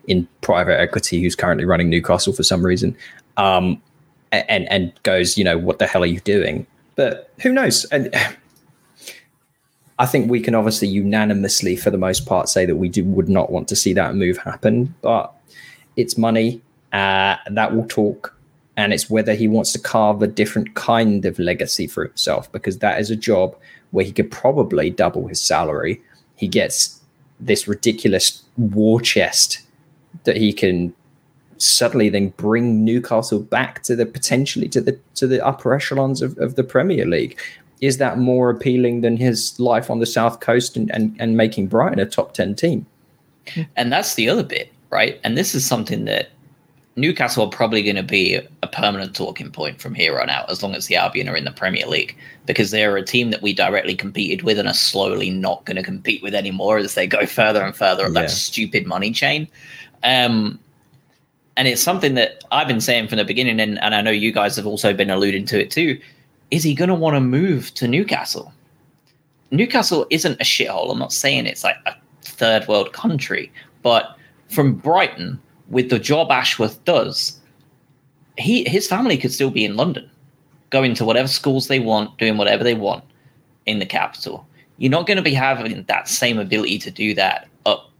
[0.06, 2.96] in private equity who's currently running Newcastle for some reason,
[3.36, 3.80] um,
[4.32, 6.66] and and goes, you know, what the hell are you doing?
[6.96, 7.84] But who knows?
[7.86, 8.14] And
[9.98, 13.28] I think we can obviously unanimously, for the most part, say that we do would
[13.28, 14.94] not want to see that move happen.
[15.02, 15.32] But
[15.96, 16.60] it's money
[16.92, 18.34] uh, that will talk
[18.78, 22.78] and it's whether he wants to carve a different kind of legacy for himself because
[22.78, 23.54] that is a job
[23.90, 26.00] where he could probably double his salary
[26.36, 27.00] he gets
[27.40, 29.60] this ridiculous war chest
[30.24, 30.94] that he can
[31.58, 36.38] suddenly then bring Newcastle back to the potentially to the to the upper echelons of,
[36.38, 37.38] of the Premier League.
[37.80, 41.68] Is that more appealing than his life on the south coast and, and, and making
[41.68, 42.86] Brighton a top ten team?
[43.76, 45.20] And that's the other bit, right?
[45.24, 46.30] And this is something that
[46.98, 50.62] Newcastle are probably going to be a permanent talking point from here on out, as
[50.62, 53.52] long as the Albion are in the Premier League, because they're a team that we
[53.52, 57.24] directly competed with and are slowly not going to compete with anymore as they go
[57.26, 58.22] further and further up yeah.
[58.22, 59.46] that stupid money chain.
[60.02, 60.58] Um,
[61.56, 64.32] and it's something that I've been saying from the beginning, and, and I know you
[64.32, 66.00] guys have also been alluding to it too.
[66.50, 68.52] Is he going to want to move to Newcastle?
[69.50, 70.90] Newcastle isn't a shithole.
[70.90, 74.16] I'm not saying it's like a third world country, but
[74.48, 77.38] from Brighton, with the job Ashworth does,
[78.36, 80.08] he his family could still be in London,
[80.70, 83.04] going to whatever schools they want, doing whatever they want
[83.66, 84.46] in the capital.
[84.78, 87.90] You're not going to be having that same ability to do that up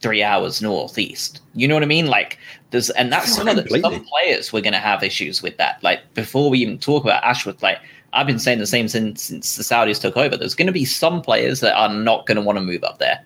[0.00, 1.42] three hours northeast.
[1.54, 2.06] You know what I mean?
[2.06, 2.38] Like
[2.70, 5.82] there's and that's some of the some players we're going to have issues with that.
[5.82, 7.78] Like before we even talk about Ashworth, like
[8.12, 10.36] I've been saying the same since since the Saudis took over.
[10.36, 12.98] There's going to be some players that are not going to want to move up
[12.98, 13.22] there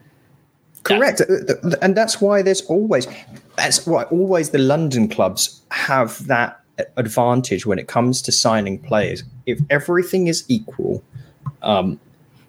[0.83, 1.55] Correct, yeah.
[1.83, 3.07] and that's why there's always
[3.57, 6.61] that's why always the London clubs have that
[6.97, 9.23] advantage when it comes to signing players.
[9.47, 11.03] If everything is equal,
[11.63, 12.01] um,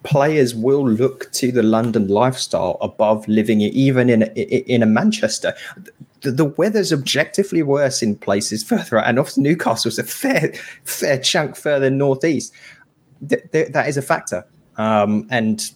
[0.02, 4.26] players will look to the London lifestyle above living even in a,
[4.72, 5.54] in a Manchester.
[6.22, 10.52] The, the, weather's objectively worse in places further out, and often Newcastle's a fair
[10.84, 12.52] fair chunk further northeast.
[13.28, 15.70] Th- th- that is a factor, um, and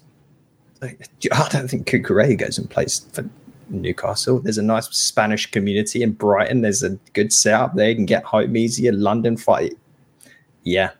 [0.82, 3.28] I don't think Cucurella goes and plays for
[3.68, 4.40] Newcastle.
[4.40, 6.62] There's a nice Spanish community in Brighton.
[6.62, 7.90] There's a good setup there.
[7.90, 8.92] You can get home easier.
[8.92, 9.74] London fight.
[10.62, 10.90] Yeah.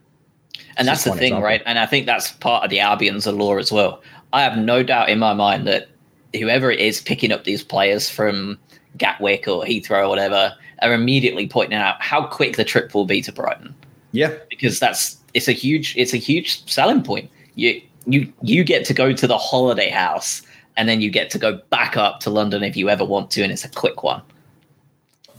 [0.77, 1.43] And that's the thing, example.
[1.43, 1.62] right?
[1.67, 4.03] And I think that's part of the Albion's allure as well.
[4.33, 5.89] I have no doubt in my mind that
[6.35, 8.59] whoever it is picking up these players from
[8.97, 13.23] Gatwick or Heathrow or whatever are immediately pointing out how quick the trip will be
[13.23, 13.75] to Brighton.
[14.12, 14.35] Yeah.
[14.51, 17.31] Because that's it's a huge it's a huge selling point.
[17.55, 20.42] You you you get to go to the holiday house
[20.77, 23.42] and then you get to go back up to London if you ever want to,
[23.42, 24.23] and it's a quick one.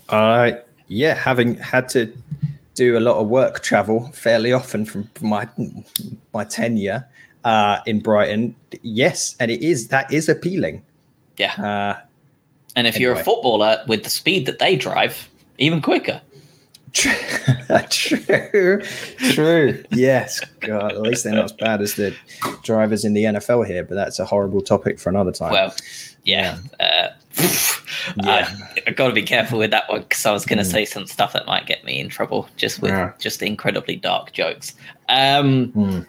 [0.10, 0.51] Uh
[0.88, 2.12] yeah, having had to
[2.75, 5.47] do a lot of work travel fairly often from my
[6.34, 7.06] my tenure
[7.43, 10.84] uh, in Brighton, yes, and it is that is appealing.
[11.38, 11.99] Yeah, uh,
[12.75, 13.01] and if anyway.
[13.01, 15.27] you're a footballer with the speed that they drive,
[15.58, 16.21] even quicker.
[17.89, 18.81] true,
[19.31, 19.83] true.
[19.91, 20.93] Yes, God.
[20.93, 22.15] At least they're not as bad as the
[22.63, 25.51] drivers in the NFL here, but that's a horrible topic for another time.
[25.51, 25.75] Well,
[26.23, 26.57] yeah.
[26.79, 27.10] Uh,
[28.23, 28.49] yeah.
[28.86, 30.71] I, got to be careful with that one because I was going to mm.
[30.71, 33.13] say some stuff that might get me in trouble just with yeah.
[33.19, 34.75] just incredibly dark jokes.
[35.10, 36.07] Um, mm.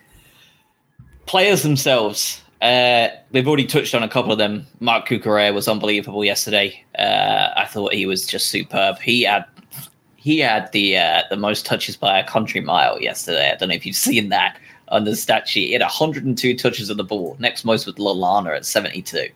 [1.26, 4.66] Players themselves, uh, we've already touched on a couple of them.
[4.80, 6.84] Marc Cucurella was unbelievable yesterday.
[6.98, 8.98] Uh, I thought he was just superb.
[8.98, 9.44] He had
[10.18, 13.52] he had the uh, the most touches by a country mile yesterday.
[13.52, 15.68] I don't know if you've seen that on the stat sheet.
[15.68, 17.36] He had 102 touches of the ball.
[17.38, 19.28] Next most with Lallana at 72.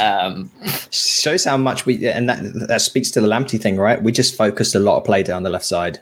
[0.00, 0.50] Um,
[0.90, 4.02] Shows how much we and that that speaks to the Lamptey thing, right?
[4.02, 6.00] We just focused a lot of play down the left side.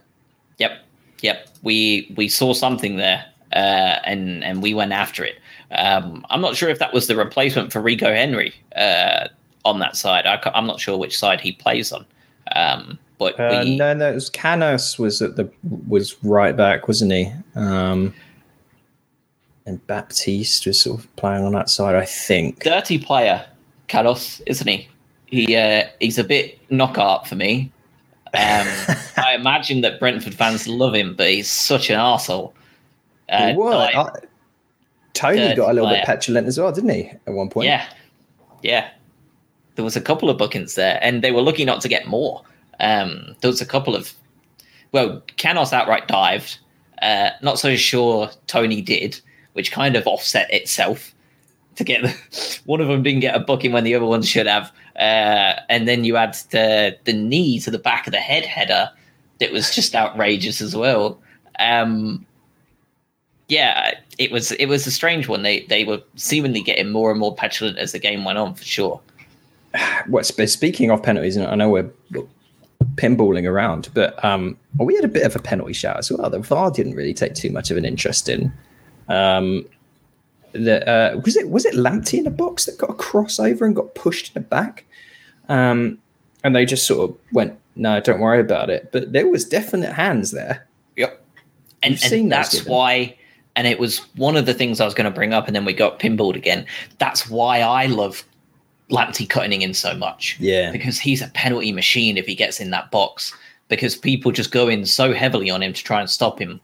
[0.59, 0.73] Yep,
[1.21, 1.49] yep.
[1.63, 5.37] We we saw something there, uh, and and we went after it.
[5.73, 9.29] Um, I'm not sure if that was the replacement for Rico Henry uh,
[9.65, 10.25] on that side.
[10.25, 12.07] I, am not sure which side he plays on.
[12.55, 15.51] Um, but uh, we, no, no, it was Canos was at the
[15.89, 17.33] was right back, wasn't he?
[17.55, 18.15] Um,
[19.67, 22.63] and Baptiste was sort of playing on that side, I think.
[22.63, 23.47] Dirty player,
[23.89, 24.89] Canos, isn't he?
[25.27, 27.73] He uh, he's a bit knockout for me.
[28.35, 28.67] Um,
[29.17, 32.53] I imagine that Brentford fans love him, but he's such an arsehole.
[33.29, 33.95] Uh, what?
[33.95, 34.11] I,
[35.15, 36.01] Toney got a little player.
[36.01, 37.13] bit petulant as well, didn't he?
[37.27, 37.67] At one point.
[37.67, 37.87] Yeah,
[38.63, 38.91] yeah.
[39.77, 42.43] There was a couple of bookings there, and they were lucky not to get more.
[42.81, 44.13] Um, there was a couple of,
[44.93, 46.59] well, Canos outright dived.
[47.03, 49.21] Uh, not so sure Toney did,
[49.53, 51.15] which kind of offset itself
[51.77, 54.47] to get the, one of them didn't get a booking when the other one should
[54.47, 54.73] have.
[54.97, 58.91] Uh, and then you add the the knee to the back of the head header
[59.41, 61.21] that was just outrageous as well.
[61.59, 62.25] Um,
[63.49, 65.43] yeah, it was it was a strange one.
[65.43, 68.65] They they were seemingly getting more and more petulant as the game went on for
[68.65, 69.01] sure.
[70.07, 71.91] What speaking of penalties, and I know we're
[72.97, 76.29] pinballing around, but um, we had a bit of a penalty shout as well.
[76.31, 78.53] The VAR didn't really take too much of an interest in.
[79.09, 79.67] Um,
[80.53, 83.75] the, uh, was it was it Lamptey in the box that got a crossover and
[83.75, 84.85] got pushed in the back,
[85.49, 85.99] um,
[86.45, 89.93] and they just sort of went, "No, don't worry about it." But there was definite
[89.93, 90.67] hands there.
[90.97, 91.21] Yep,
[91.83, 93.17] and, and that's why.
[93.57, 95.65] And it was one of the things I was going to bring up, and then
[95.65, 96.67] we got pinballed again.
[96.99, 98.25] That's why I love
[98.91, 100.37] Lamptey cutting in so much.
[100.39, 100.71] Yeah.
[100.71, 103.35] Because he's a penalty machine if he gets in that box.
[103.69, 106.61] Because people just go in so heavily on him to try and stop him.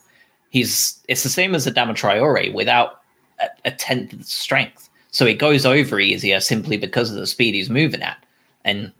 [0.50, 3.00] He's it's the same as Adama Traore without
[3.40, 4.88] a, a tenth of the strength.
[5.12, 8.24] So it goes over easier simply because of the speed he's moving at.
[8.64, 8.92] And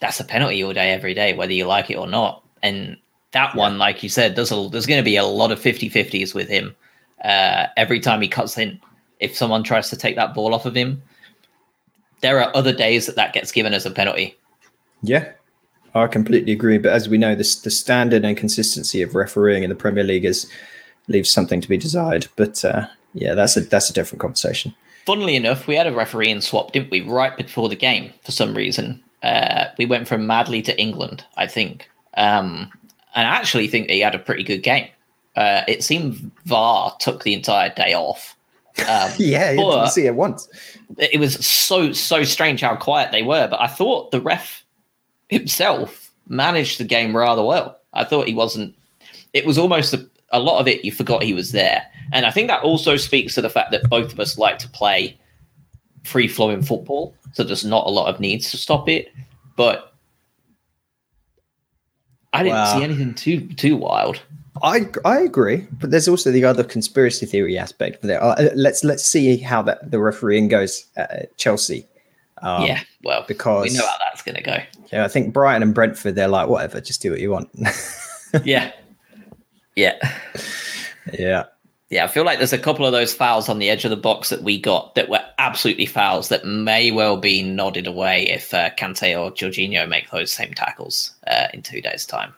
[0.00, 2.42] that's a penalty all day, every day, whether you like it or not.
[2.62, 2.96] And
[3.32, 3.60] that yeah.
[3.60, 6.48] one, like you said, there's a, there's going to be a lot of 50-50s with
[6.48, 6.74] him.
[7.24, 8.80] Uh, every time he cuts in,
[9.20, 11.02] if someone tries to take that ball off of him,
[12.20, 14.36] there are other days that that gets given as a penalty.
[15.02, 15.32] Yeah,
[15.94, 16.78] I completely agree.
[16.78, 20.24] But as we know, this the standard and consistency of refereeing in the Premier League
[20.24, 20.50] is
[21.08, 22.26] leaves something to be desired.
[22.36, 24.74] But uh, yeah, that's a that's a different conversation.
[25.06, 27.00] Funnily enough, we had a refereeing swap, didn't we?
[27.00, 31.46] Right before the game, for some reason, uh, we went from Madley to England, I
[31.46, 32.72] think, um,
[33.14, 34.88] and I actually think that he had a pretty good game.
[35.36, 38.35] Uh, it seemed VAR took the entire day off.
[38.80, 40.48] Um, yeah, you didn't see it once
[40.98, 43.48] it was so so strange how quiet they were.
[43.48, 44.64] But I thought the ref
[45.28, 47.78] himself managed the game rather well.
[47.92, 48.74] I thought he wasn't.
[49.32, 50.84] It was almost a, a lot of it.
[50.84, 53.88] You forgot he was there, and I think that also speaks to the fact that
[53.88, 55.18] both of us like to play
[56.04, 57.14] free flowing football.
[57.32, 59.12] So there's not a lot of needs to stop it,
[59.56, 59.92] but
[62.32, 64.20] I didn't see anything too too wild.
[64.62, 68.22] I I agree, but there's also the other conspiracy theory aspect there.
[68.22, 71.86] Uh, let's let's see how that the refereeing goes at Chelsea.
[72.42, 74.58] Um, yeah, well, because we know how that's going to go.
[74.92, 77.48] Yeah, I think Brighton and Brentford, they're like, whatever, just do what you want.
[78.44, 78.72] yeah,
[79.74, 79.96] yeah,
[81.12, 81.44] yeah,
[81.88, 82.04] yeah.
[82.04, 84.28] I feel like there's a couple of those fouls on the edge of the box
[84.28, 88.70] that we got that were absolutely fouls that may well be nodded away if uh,
[88.70, 92.34] Kante or Jorginho make those same tackles uh, in two days' time.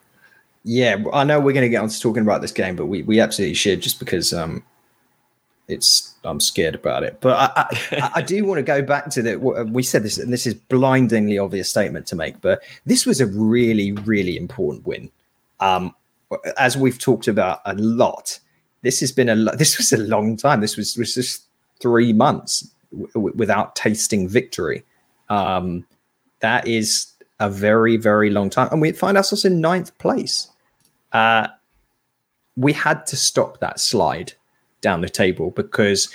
[0.65, 3.03] Yeah, I know we're going to get on to talking about this game, but we,
[3.03, 4.63] we absolutely should just because um,
[5.69, 7.19] it's I'm scared about it.
[7.21, 9.37] But I, I, I do want to go back to the
[9.71, 13.27] we said this, and this is blindingly obvious statement to make, but this was a
[13.27, 15.11] really really important win.
[15.61, 15.95] Um,
[16.59, 18.39] as we've talked about a lot,
[18.83, 20.61] this has been a this was a long time.
[20.61, 21.45] This was was just
[21.81, 24.85] three months w- without tasting victory.
[25.29, 25.87] Um,
[26.41, 30.49] that is a very very long time, and we find ourselves in ninth place
[31.13, 31.49] uh,
[32.57, 34.33] we had to stop that slide
[34.81, 36.13] down the table because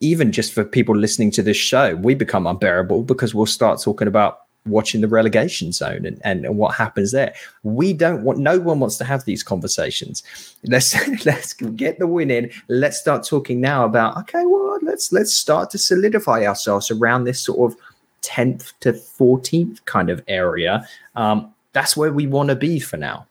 [0.00, 4.08] even just for people listening to this show, we become unbearable because we'll start talking
[4.08, 7.34] about watching the relegation zone and, and, what happens there.
[7.62, 10.22] We don't want no one wants to have these conversations.
[10.64, 10.94] Let's
[11.26, 12.50] let's get the win in.
[12.68, 17.40] Let's start talking now about okay, well, let's let's start to solidify ourselves around this
[17.40, 17.78] sort of
[18.22, 20.86] 10th to 14th kind of area.
[21.16, 23.26] Um, that's where we want to be for now.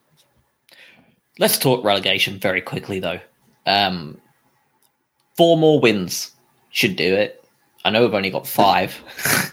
[1.37, 3.19] Let's talk relegation very quickly, though.
[3.65, 4.19] Um,
[5.37, 6.31] four more wins
[6.69, 7.43] should do it.
[7.85, 9.01] I know we've only got five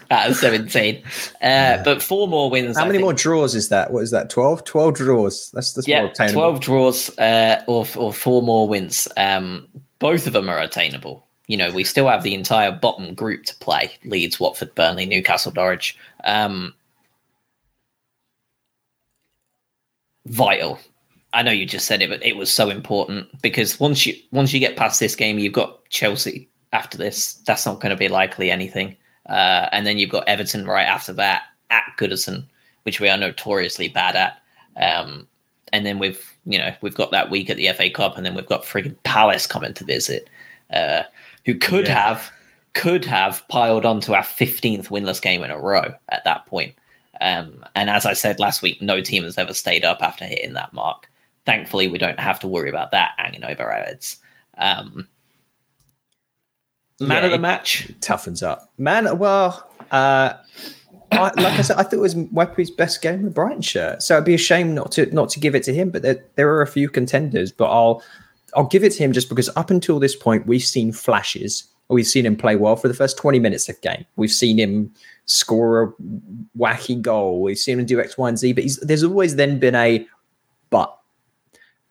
[0.11, 1.01] out of 17,
[1.41, 2.75] uh, but four more wins.
[2.75, 3.05] How I many think.
[3.05, 3.91] more draws is that?
[3.91, 4.29] What is that?
[4.29, 4.65] 12?
[4.65, 5.51] 12 draws.
[5.51, 9.07] That's, that's yeah, 12 draws uh, or, or four more wins.
[9.15, 9.67] Um,
[9.99, 11.26] both of them are attainable.
[11.47, 15.53] You know, we still have the entire bottom group to play Leeds, Watford, Burnley, Newcastle,
[15.53, 15.97] Norwich.
[16.25, 16.73] Um,
[20.25, 20.79] vital
[21.33, 24.53] I know you just said it, but it was so important because once you once
[24.53, 27.33] you get past this game, you've got Chelsea after this.
[27.45, 28.95] That's not going to be likely anything,
[29.27, 32.45] uh, and then you've got Everton right after that at Goodison,
[32.83, 34.41] which we are notoriously bad at.
[34.77, 35.27] Um,
[35.73, 38.33] and then we've you know we've got that week at the FA Cup, and then
[38.33, 40.29] we've got frigging Palace coming to visit,
[40.73, 41.03] uh,
[41.47, 42.09] who could yeah.
[42.09, 42.31] have
[42.75, 46.75] could have piled onto our fifteenth winless game in a row at that point.
[47.19, 50.53] Um, and as I said last week, no team has ever stayed up after hitting
[50.53, 51.09] that mark
[51.47, 54.17] thankfully, we don't have to worry about that hanging over our heads.
[54.59, 55.07] Um,
[56.99, 58.69] man yeah, of the match toughens up.
[58.77, 60.33] Man, well, uh,
[61.13, 64.03] I, like I said, I thought it was Mwepu's best game with Brighton shirt.
[64.03, 65.89] So it'd be a shame not to not to give it to him.
[65.89, 68.03] But there, there are a few contenders, but I'll
[68.57, 71.63] I'll give it to him just because up until this point we've seen flashes.
[71.89, 74.03] We've seen him play well for the first 20 minutes of game.
[74.17, 74.91] We've seen him
[75.25, 75.93] score a
[76.57, 77.41] wacky goal.
[77.41, 78.53] We've seen him do X, Y, and Z.
[78.53, 80.05] But there's always then been a
[80.69, 80.97] but.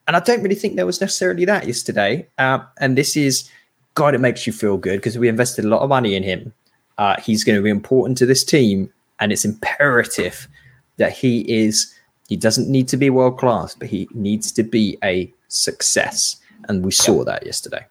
[0.06, 2.28] And I don't really think there was necessarily that yesterday.
[2.36, 3.48] Uh, and this is,
[3.94, 6.52] God, it makes you feel good because we invested a lot of money in him.
[6.98, 10.48] Uh, he's going to be important to this team and it's imperative
[10.96, 11.94] that he is
[12.28, 16.36] he doesn't need to be world class but he needs to be a success
[16.68, 17.84] and we saw that yesterday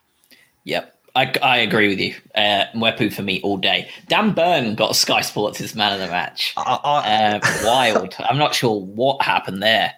[0.63, 2.13] yep I, I agree with you.
[2.36, 3.89] Uh, Mwepu for me all day.
[4.09, 6.53] Dan Burn got Sky Sports his man of the match.
[6.57, 8.15] Uh, uh, wild.
[8.19, 9.93] I'm not sure what happened there.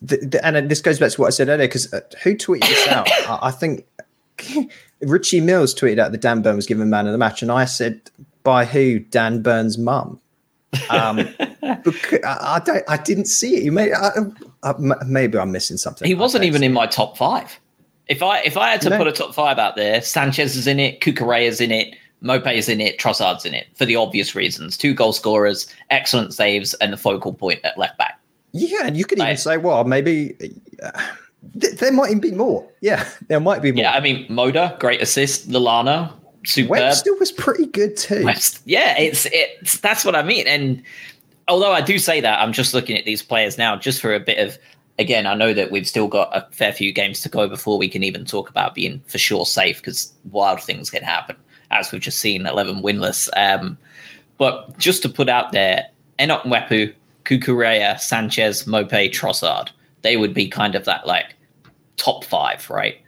[0.00, 2.68] The, the, and this goes back to what I said earlier because uh, who tweeted
[2.68, 3.10] this out?
[3.28, 3.84] I, I, think
[5.00, 7.66] Richie Mills tweeted out that Dan Burn was given man of the match, and I
[7.66, 8.00] said,
[8.42, 9.00] "By who?
[9.00, 10.20] Dan Burn's mum."
[10.88, 11.28] Um,
[11.62, 11.80] I,
[12.24, 12.84] I, don't.
[12.88, 13.62] I didn't see it.
[13.62, 13.92] You may.
[13.92, 14.10] I,
[14.62, 14.74] I,
[15.04, 16.08] maybe I'm missing something.
[16.08, 17.60] He wasn't even in my top five.
[18.10, 18.98] If I if I had to no.
[18.98, 22.68] put a top five out there, Sanchez is in it, Cucurella's in it, Maupay is
[22.68, 26.92] in it, Trossard's in it for the obvious reasons: two goal scorers, excellent saves, and
[26.92, 28.20] the focal point at left back.
[28.52, 30.36] Yeah, and you could even say, well, maybe.
[30.82, 30.90] Uh,
[31.54, 32.68] there might even be more.
[32.80, 33.82] Yeah, there might be more.
[33.82, 35.48] Yeah, I mean, Moder, great assist.
[35.48, 36.12] Lallana,
[36.44, 36.70] superb.
[36.70, 38.24] Webster was pretty good too.
[38.24, 40.48] Webster, yeah, it's it's that's what I mean.
[40.48, 40.82] And
[41.48, 44.20] although I do say that, I'm just looking at these players now just for a
[44.20, 44.58] bit of.
[45.00, 47.88] Again, I know that we've still got a fair few games to go before we
[47.88, 51.36] can even talk about being for sure safe because wild things can happen,
[51.70, 53.30] as we've just seen 11 winless.
[53.34, 53.78] Um,
[54.36, 55.88] but just to put out there,
[56.18, 56.92] Enock Mwepu,
[57.24, 59.70] Cucurella, Sanchez, Maupay, Trossard,
[60.02, 61.34] they would be kind of that like
[61.96, 62.98] top five, right?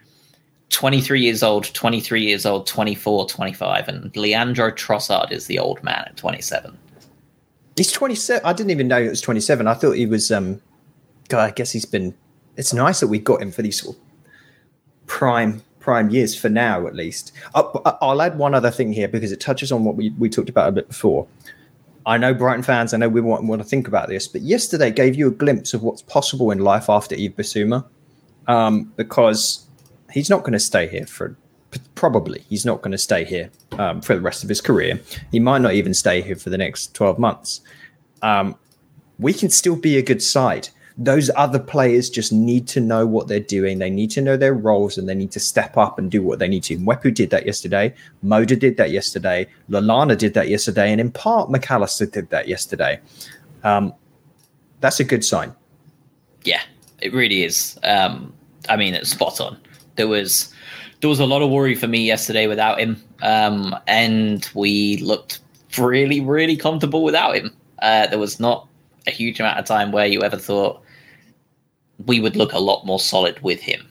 [0.71, 6.05] 23 years old, 23 years old, 24, 25, and Leandro Trossard is the old man
[6.07, 6.77] at 27.
[7.77, 8.43] He's 27.
[8.45, 9.67] I didn't even know it was 27.
[9.67, 10.61] I thought he was, um,
[11.29, 12.15] God, I guess he's been,
[12.57, 14.03] it's nice that we got him for these sort of
[15.07, 19.33] prime prime years for now at least I'll, I'll add one other thing here because
[19.33, 21.27] it touches on what we, we talked about a bit before
[22.07, 24.91] I know Brighton fans, I know we want, want to think about this, but yesterday
[24.91, 27.85] gave you a glimpse of what's possible in life after Yves Bissouma
[28.49, 29.67] um, because
[30.13, 31.37] he's not going to stay here for
[31.95, 35.01] probably he's not going to stay here um, for the rest of his career.
[35.31, 37.61] He might not even stay here for the next 12 months.
[38.21, 38.57] Um,
[39.19, 40.69] we can still be a good side.
[40.99, 43.79] Those other players just need to know what they're doing.
[43.79, 46.39] They need to know their roles and they need to step up and do what
[46.39, 46.79] they need to.
[46.79, 47.95] Mwepu did that yesterday.
[48.23, 49.47] Moder did that yesterday.
[49.71, 50.93] Lallana did that yesterday.
[50.93, 53.01] And in part, McAllister did that yesterday.
[53.65, 53.95] Um,
[54.81, 55.55] that's a good sign.
[56.45, 56.63] Yeah,
[57.01, 57.79] it really is.
[57.85, 58.33] Um,
[58.69, 59.59] I mean, it's spot on
[59.97, 60.53] there was
[61.01, 65.41] there was a lot of worry for me yesterday without him, um, and we looked
[65.79, 67.55] really really comfortable without him.
[67.81, 68.69] Uh, there was not
[69.07, 70.82] a huge amount of time where you ever thought
[72.07, 73.89] we would look a lot more solid with him.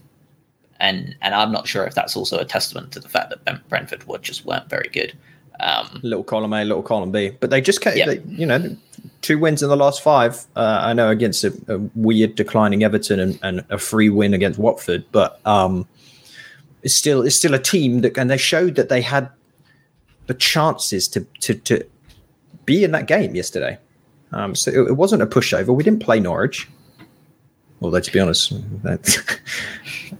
[0.79, 4.07] And and I'm not sure if that's also a testament to the fact that Brentford
[4.07, 5.13] were just weren't very good.
[5.59, 8.07] Um, little column A, little column B, but they just kept, yeah.
[8.07, 8.75] they, you know,
[9.21, 10.43] two wins in the last five.
[10.55, 14.57] Uh, I know against a, a, weird declining Everton and, and, a free win against
[14.57, 15.87] Watford, but um,
[16.81, 19.29] it's still it's still a team that, and they showed that they had
[20.25, 21.85] the chances to to to
[22.65, 23.77] be in that game yesterday.
[24.31, 25.75] Um, so it, it wasn't a pushover.
[25.75, 26.67] We didn't play Norwich.
[27.81, 28.51] Although to be honest,
[28.83, 29.03] that,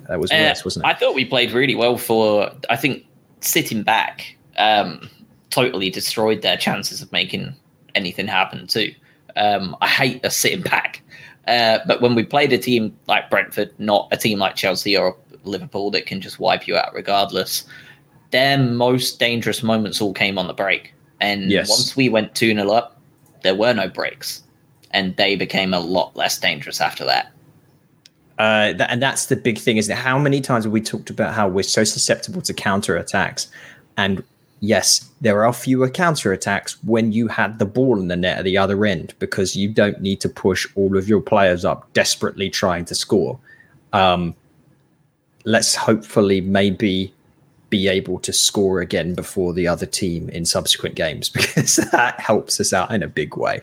[0.08, 0.88] that was worse, uh, wasn't it?
[0.88, 2.52] I thought we played really well for.
[2.70, 3.06] I think
[3.42, 5.10] sitting back um,
[5.50, 7.56] totally destroyed their chances of making
[7.96, 8.94] anything happen too.
[9.36, 11.02] Um, I hate us sitting back.
[11.48, 15.16] Uh, but when we played a team like Brentford, not a team like Chelsea or
[15.44, 17.66] Liverpool that can just wipe you out regardless,
[18.32, 20.94] their most dangerous moments all came on the break.
[21.20, 21.70] And yes.
[21.70, 23.00] once we went 2 0 up,
[23.44, 24.44] there were no breaks.
[24.92, 27.32] And they became a lot less dangerous after that.
[28.42, 31.12] Uh, that, and that's the big thing, is that how many times have we talked
[31.12, 33.52] about how we're so susceptible to counter attacks?
[33.98, 34.24] And
[34.62, 38.44] yes, there are fewer counter attacks when you had the ball in the net at
[38.44, 42.50] the other end because you don't need to push all of your players up desperately
[42.50, 43.38] trying to score.
[43.94, 44.34] Um,
[45.46, 47.14] let's hopefully maybe
[47.70, 52.60] be able to score again before the other team in subsequent games because that helps
[52.60, 53.62] us out in a big way.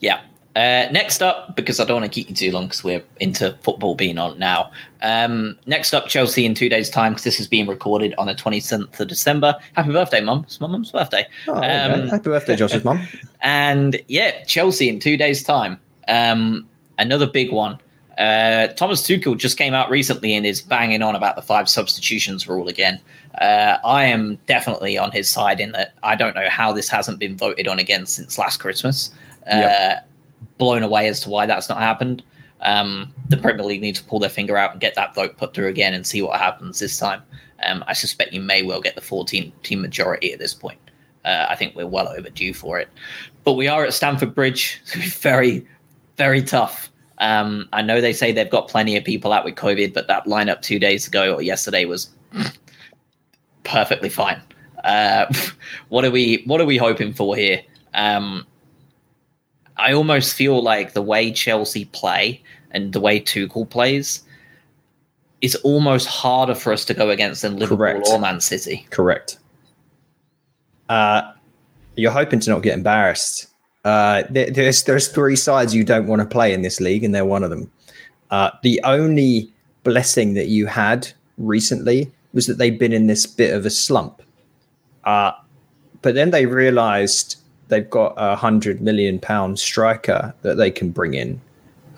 [0.00, 0.22] Yeah,
[0.58, 3.56] uh, next up, because I don't want to keep you too long because we're into
[3.62, 4.72] football being on now.
[5.02, 8.34] Um, next up, Chelsea in two days' time because this is being recorded on the
[8.34, 9.54] 27th of December.
[9.74, 10.42] Happy birthday, Mum.
[10.44, 11.28] It's my mum's birthday.
[11.46, 12.98] Oh, um, Happy birthday, Josh's mum.
[13.40, 15.78] And yeah, Chelsea in two days' time.
[16.08, 17.78] Um, another big one.
[18.18, 22.48] Uh, Thomas Tuchel just came out recently and is banging on about the five substitutions
[22.48, 23.00] rule again.
[23.40, 27.20] Uh, I am definitely on his side in that I don't know how this hasn't
[27.20, 29.12] been voted on again since last Christmas.
[29.46, 30.08] Uh, yep.
[30.58, 32.22] Blown away as to why that's not happened.
[32.60, 35.54] Um, the Premier League need to pull their finger out and get that vote put
[35.54, 37.22] through again and see what happens this time.
[37.64, 40.78] Um, I suspect you may well get the 14 team majority at this point.
[41.24, 42.88] Uh, I think we're well overdue for it.
[43.44, 44.80] But we are at Stamford Bridge.
[45.20, 45.66] very,
[46.16, 46.90] very tough.
[47.18, 50.26] Um, I know they say they've got plenty of people out with COVID, but that
[50.26, 52.10] lineup two days ago or yesterday was
[53.64, 54.40] perfectly fine.
[54.84, 55.26] Uh,
[55.88, 57.62] what are we What are we hoping for here?
[57.94, 58.46] Um,
[59.78, 64.22] I almost feel like the way Chelsea play and the way Tuchel plays
[65.40, 68.08] is almost harder for us to go against than Liverpool Correct.
[68.10, 68.86] or Man City.
[68.90, 69.38] Correct.
[70.88, 71.32] Uh,
[71.94, 73.46] you're hoping to not get embarrassed.
[73.84, 77.14] Uh, there, there's there's three sides you don't want to play in this league, and
[77.14, 77.70] they're one of them.
[78.30, 79.50] Uh, the only
[79.84, 81.08] blessing that you had
[81.38, 84.22] recently was that they've been in this bit of a slump.
[85.04, 85.32] Uh,
[86.02, 87.36] but then they realized
[87.68, 91.40] they've got a hundred million pound striker that they can bring in.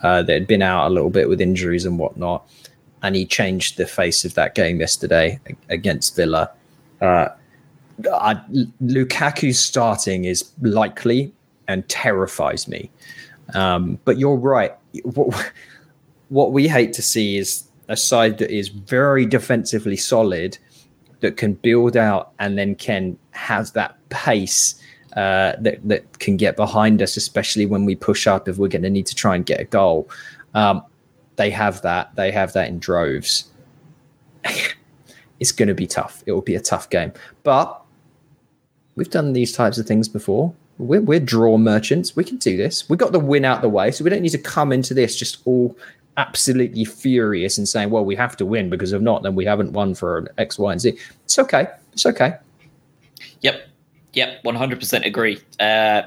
[0.03, 2.49] Uh, that had been out a little bit with injuries and whatnot,
[3.03, 6.49] and he changed the face of that game yesterday against Villa.
[6.99, 7.27] Uh,
[8.11, 8.33] I,
[8.81, 11.31] Lukaku starting is likely
[11.67, 12.89] and terrifies me.
[13.53, 14.75] Um, but you're right.
[15.03, 15.51] What,
[16.29, 20.57] what we hate to see is a side that is very defensively solid,
[21.19, 24.81] that can build out and then can have that pace
[25.13, 28.83] uh, that that can get behind us, especially when we push up if we're going
[28.83, 30.09] to need to try and get a goal.
[30.53, 30.83] Um,
[31.35, 32.15] they have that.
[32.15, 33.51] They have that in droves.
[35.39, 36.23] it's going to be tough.
[36.25, 37.81] It will be a tough game, but
[38.95, 40.53] we've done these types of things before.
[40.77, 42.15] We're, we're draw merchants.
[42.15, 42.89] We can do this.
[42.89, 45.15] We got the win out the way, so we don't need to come into this
[45.15, 45.77] just all
[46.17, 49.73] absolutely furious and saying, "Well, we have to win because if not, then we haven't
[49.73, 51.67] won for X, Y, and Z." It's okay.
[51.93, 52.35] It's okay.
[53.41, 53.67] Yep.
[54.13, 54.43] Yep.
[54.43, 55.39] One hundred percent agree.
[55.59, 56.03] Uh,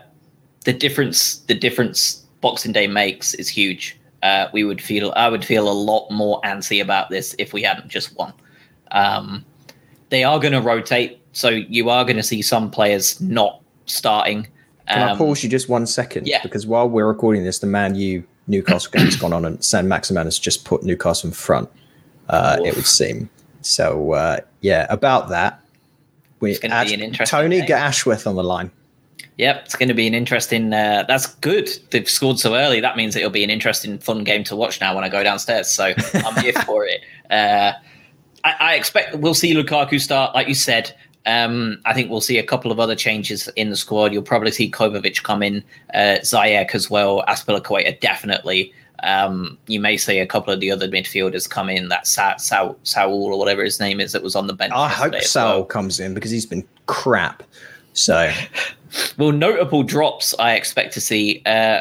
[0.64, 3.98] the difference, the difference Boxing Day makes is huge.
[4.22, 7.62] Uh, we would feel, I would feel a lot more antsy about this if we
[7.62, 8.32] hadn't just won.
[8.92, 9.44] Um,
[10.08, 14.46] they are going to rotate, so you are going to see some players not starting.
[14.88, 16.26] Can um, I pause you just one second?
[16.26, 16.42] Yeah.
[16.42, 20.26] Because while we're recording this, the Man U Newcastle game has gone on, and Saint-Maximin
[20.26, 21.68] has just put Newcastle in front.
[22.28, 23.28] Uh, it would seem.
[23.62, 25.63] So uh, yeah, about that,
[26.44, 26.88] we add,
[27.26, 27.66] Tony game.
[27.66, 28.70] get Ashworth on the line.
[29.36, 30.72] Yep, it's going to be an interesting.
[30.72, 31.68] Uh, that's good.
[31.90, 32.80] They've scored so early.
[32.80, 35.68] That means it'll be an interesting, fun game to watch now when I go downstairs.
[35.68, 37.00] So I'm here for it.
[37.30, 37.72] Uh,
[38.44, 40.94] I, I, expect we'll see Lukaku start, like you said.
[41.26, 44.12] Um, I think we'll see a couple of other changes in the squad.
[44.12, 45.64] You'll probably see Kovacic come in,
[45.94, 48.72] uh, Ziyech as well, Azpilicueta definitely.
[49.02, 51.88] Um, you may see a couple of the other midfielders come in.
[51.88, 54.72] That Sa- Sa- Saul or whatever his name is that was on the bench.
[54.74, 55.64] I hope Saul well.
[55.64, 57.42] comes in because he's been crap.
[57.92, 58.32] So,
[59.18, 61.42] well, notable drops I expect to see.
[61.44, 61.80] Uh,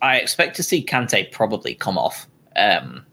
[0.00, 2.26] I expect to see Kante probably come off.
[2.56, 3.04] Um,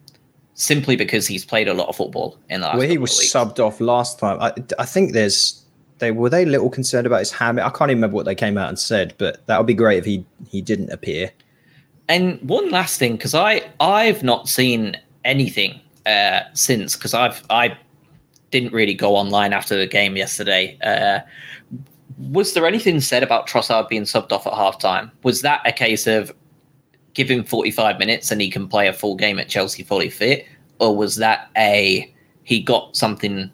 [0.60, 2.78] simply because he's played a lot of football in the last.
[2.78, 4.38] Well, he was subbed off last time.
[4.42, 5.64] I, I think there's
[6.00, 7.62] they were they a little concerned about his hammy.
[7.62, 10.00] I can't even remember what they came out and said, but that would be great
[10.00, 11.32] if he he didn't appear.
[12.10, 17.78] And one last thing, because I I've not seen anything uh, since because I've I
[18.52, 20.78] didn't really go online after the game yesterday.
[20.84, 21.20] Uh,
[22.18, 25.12] was there anything said about Trossard being subbed off at halftime?
[25.24, 26.34] Was that a case of
[27.14, 30.46] give him 45 minutes and he can play a full game at Chelsea fully fit?
[30.80, 33.52] Or was that a he got something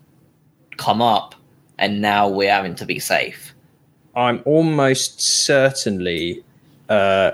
[0.77, 1.35] come up
[1.77, 3.53] and now we're having to be safe.
[4.15, 6.43] I'm almost certainly
[6.89, 7.31] uh,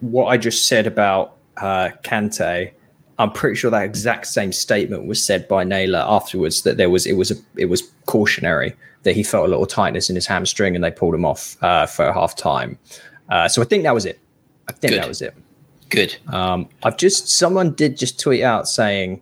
[0.00, 2.72] what I just said about uh, Kante.
[3.18, 6.62] I'm pretty sure that exact same statement was said by Naylor afterwards.
[6.62, 10.10] That there was it was a it was cautionary that he felt a little tightness
[10.10, 12.78] in his hamstring and they pulled him off uh, for half time.
[13.30, 14.18] Uh, so I think that was it.
[14.68, 15.02] I think Good.
[15.02, 15.34] that was it.
[15.88, 16.16] Good.
[16.28, 19.20] Um, I've just someone did just tweet out saying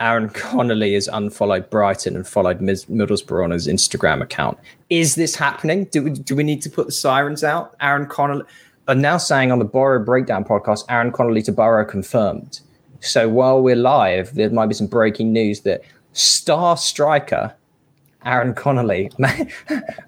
[0.00, 4.58] Aaron Connolly has unfollowed Brighton and followed Middlesbrough on his Instagram account.
[4.90, 5.84] Is this happening?
[5.86, 7.74] Do we, do we need to put the sirens out?
[7.80, 8.44] Aaron Connolly
[8.88, 12.60] are now saying on the Boro Breakdown podcast, Aaron Connolly to Boro confirmed.
[13.00, 15.82] So while we're live, there might be some breaking news that
[16.12, 17.54] star striker
[18.24, 19.48] Aaron Connolly may,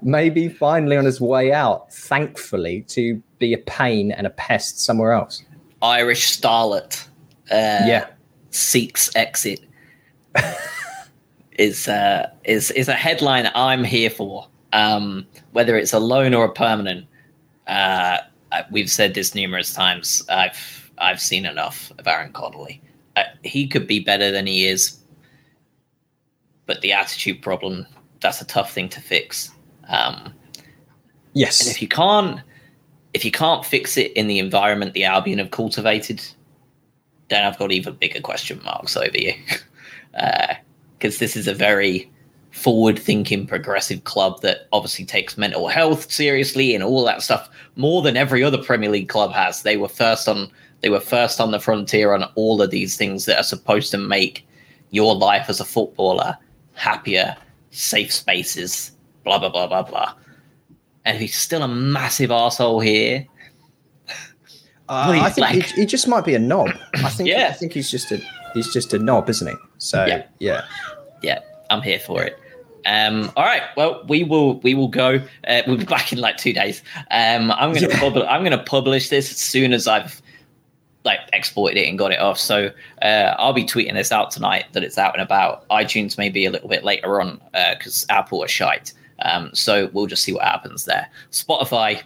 [0.02, 4.80] may be finally on his way out, thankfully, to be a pain and a pest
[4.80, 5.42] somewhere else.
[5.82, 7.06] Irish starlet.
[7.50, 8.06] Uh, yeah.
[8.50, 9.60] Seeks exit
[11.58, 14.48] is uh, is is a headline I'm here for.
[14.72, 17.06] Um, whether it's a loan or a permanent,
[17.66, 18.18] uh,
[18.70, 20.24] we've said this numerous times.
[20.28, 22.80] I've I've seen enough of Aaron Connolly.
[23.16, 24.98] uh, he could be better than he is,
[26.66, 27.86] but the attitude problem
[28.20, 29.50] that's a tough thing to fix.
[29.88, 30.32] Um,
[31.32, 32.40] yes, and if you can't
[33.14, 36.22] if you can't fix it in the environment the Albion have cultivated,
[37.28, 39.34] then I've got even bigger question marks over you.
[40.12, 42.10] Because uh, this is a very
[42.50, 48.02] forward thinking, progressive club that obviously takes mental health seriously and all that stuff more
[48.02, 49.62] than every other Premier League club has.
[49.62, 53.24] They were first on they were first on the frontier on all of these things
[53.24, 54.46] that are supposed to make
[54.90, 56.38] your life as a footballer
[56.74, 57.36] happier,
[57.70, 58.92] safe spaces,
[59.24, 60.14] blah blah blah blah blah.
[61.04, 63.26] And he's still a massive asshole here.
[64.90, 66.70] Uh, I think like, he, he, just might be a knob.
[66.94, 67.28] I think.
[67.28, 67.48] Yeah.
[67.50, 68.22] I think he's just a
[68.54, 69.54] he's just a knob, isn't he?
[69.76, 70.64] So yeah, yeah,
[71.20, 71.40] yeah
[71.70, 72.38] I'm here for it.
[72.86, 73.62] Um, all right.
[73.76, 75.20] Well, we will we will go.
[75.46, 76.82] Uh, we'll be back in like two days.
[77.10, 77.98] Um, I'm gonna yeah.
[77.98, 80.22] pub- I'm gonna publish this as soon as I've
[81.04, 82.38] like exported it and got it off.
[82.38, 82.70] So
[83.02, 85.68] uh, I'll be tweeting this out tonight that it's out and about.
[85.68, 88.92] iTunes may be a little bit later on because uh, Apple are shite.
[89.20, 91.08] Um, so we'll just see what happens there.
[91.30, 92.02] Spotify,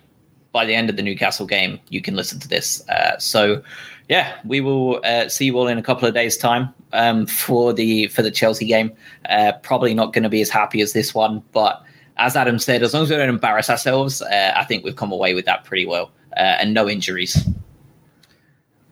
[0.52, 2.86] by the end of the Newcastle game, you can listen to this.
[2.88, 3.62] Uh, so
[4.08, 7.72] yeah, we will uh, see you all in a couple of days' time um, for
[7.72, 8.92] the for the Chelsea game.
[9.28, 11.82] Uh, probably not going to be as happy as this one, but
[12.16, 15.12] as Adam said, as long as we don't embarrass ourselves, uh, I think we've come
[15.12, 17.46] away with that pretty well uh, and no injuries.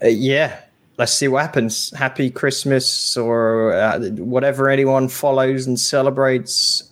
[0.03, 0.61] Uh, yeah,
[0.97, 1.91] let's see what happens.
[1.97, 6.89] Happy Christmas or whatever anyone follows and celebrates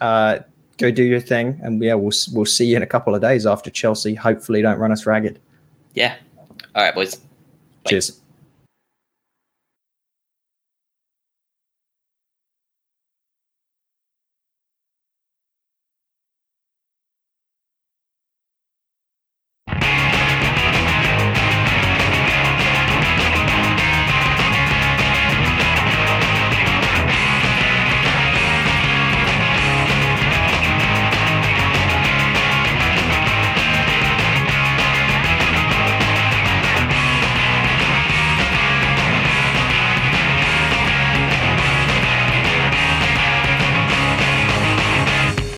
[0.78, 3.46] go do your thing, and yeah, we'll we'll see you in a couple of days
[3.46, 4.14] after Chelsea.
[4.14, 5.38] Hopefully, don't run us ragged.
[5.94, 6.16] Yeah.
[6.74, 7.20] All right, boys.
[7.86, 8.20] Cheers.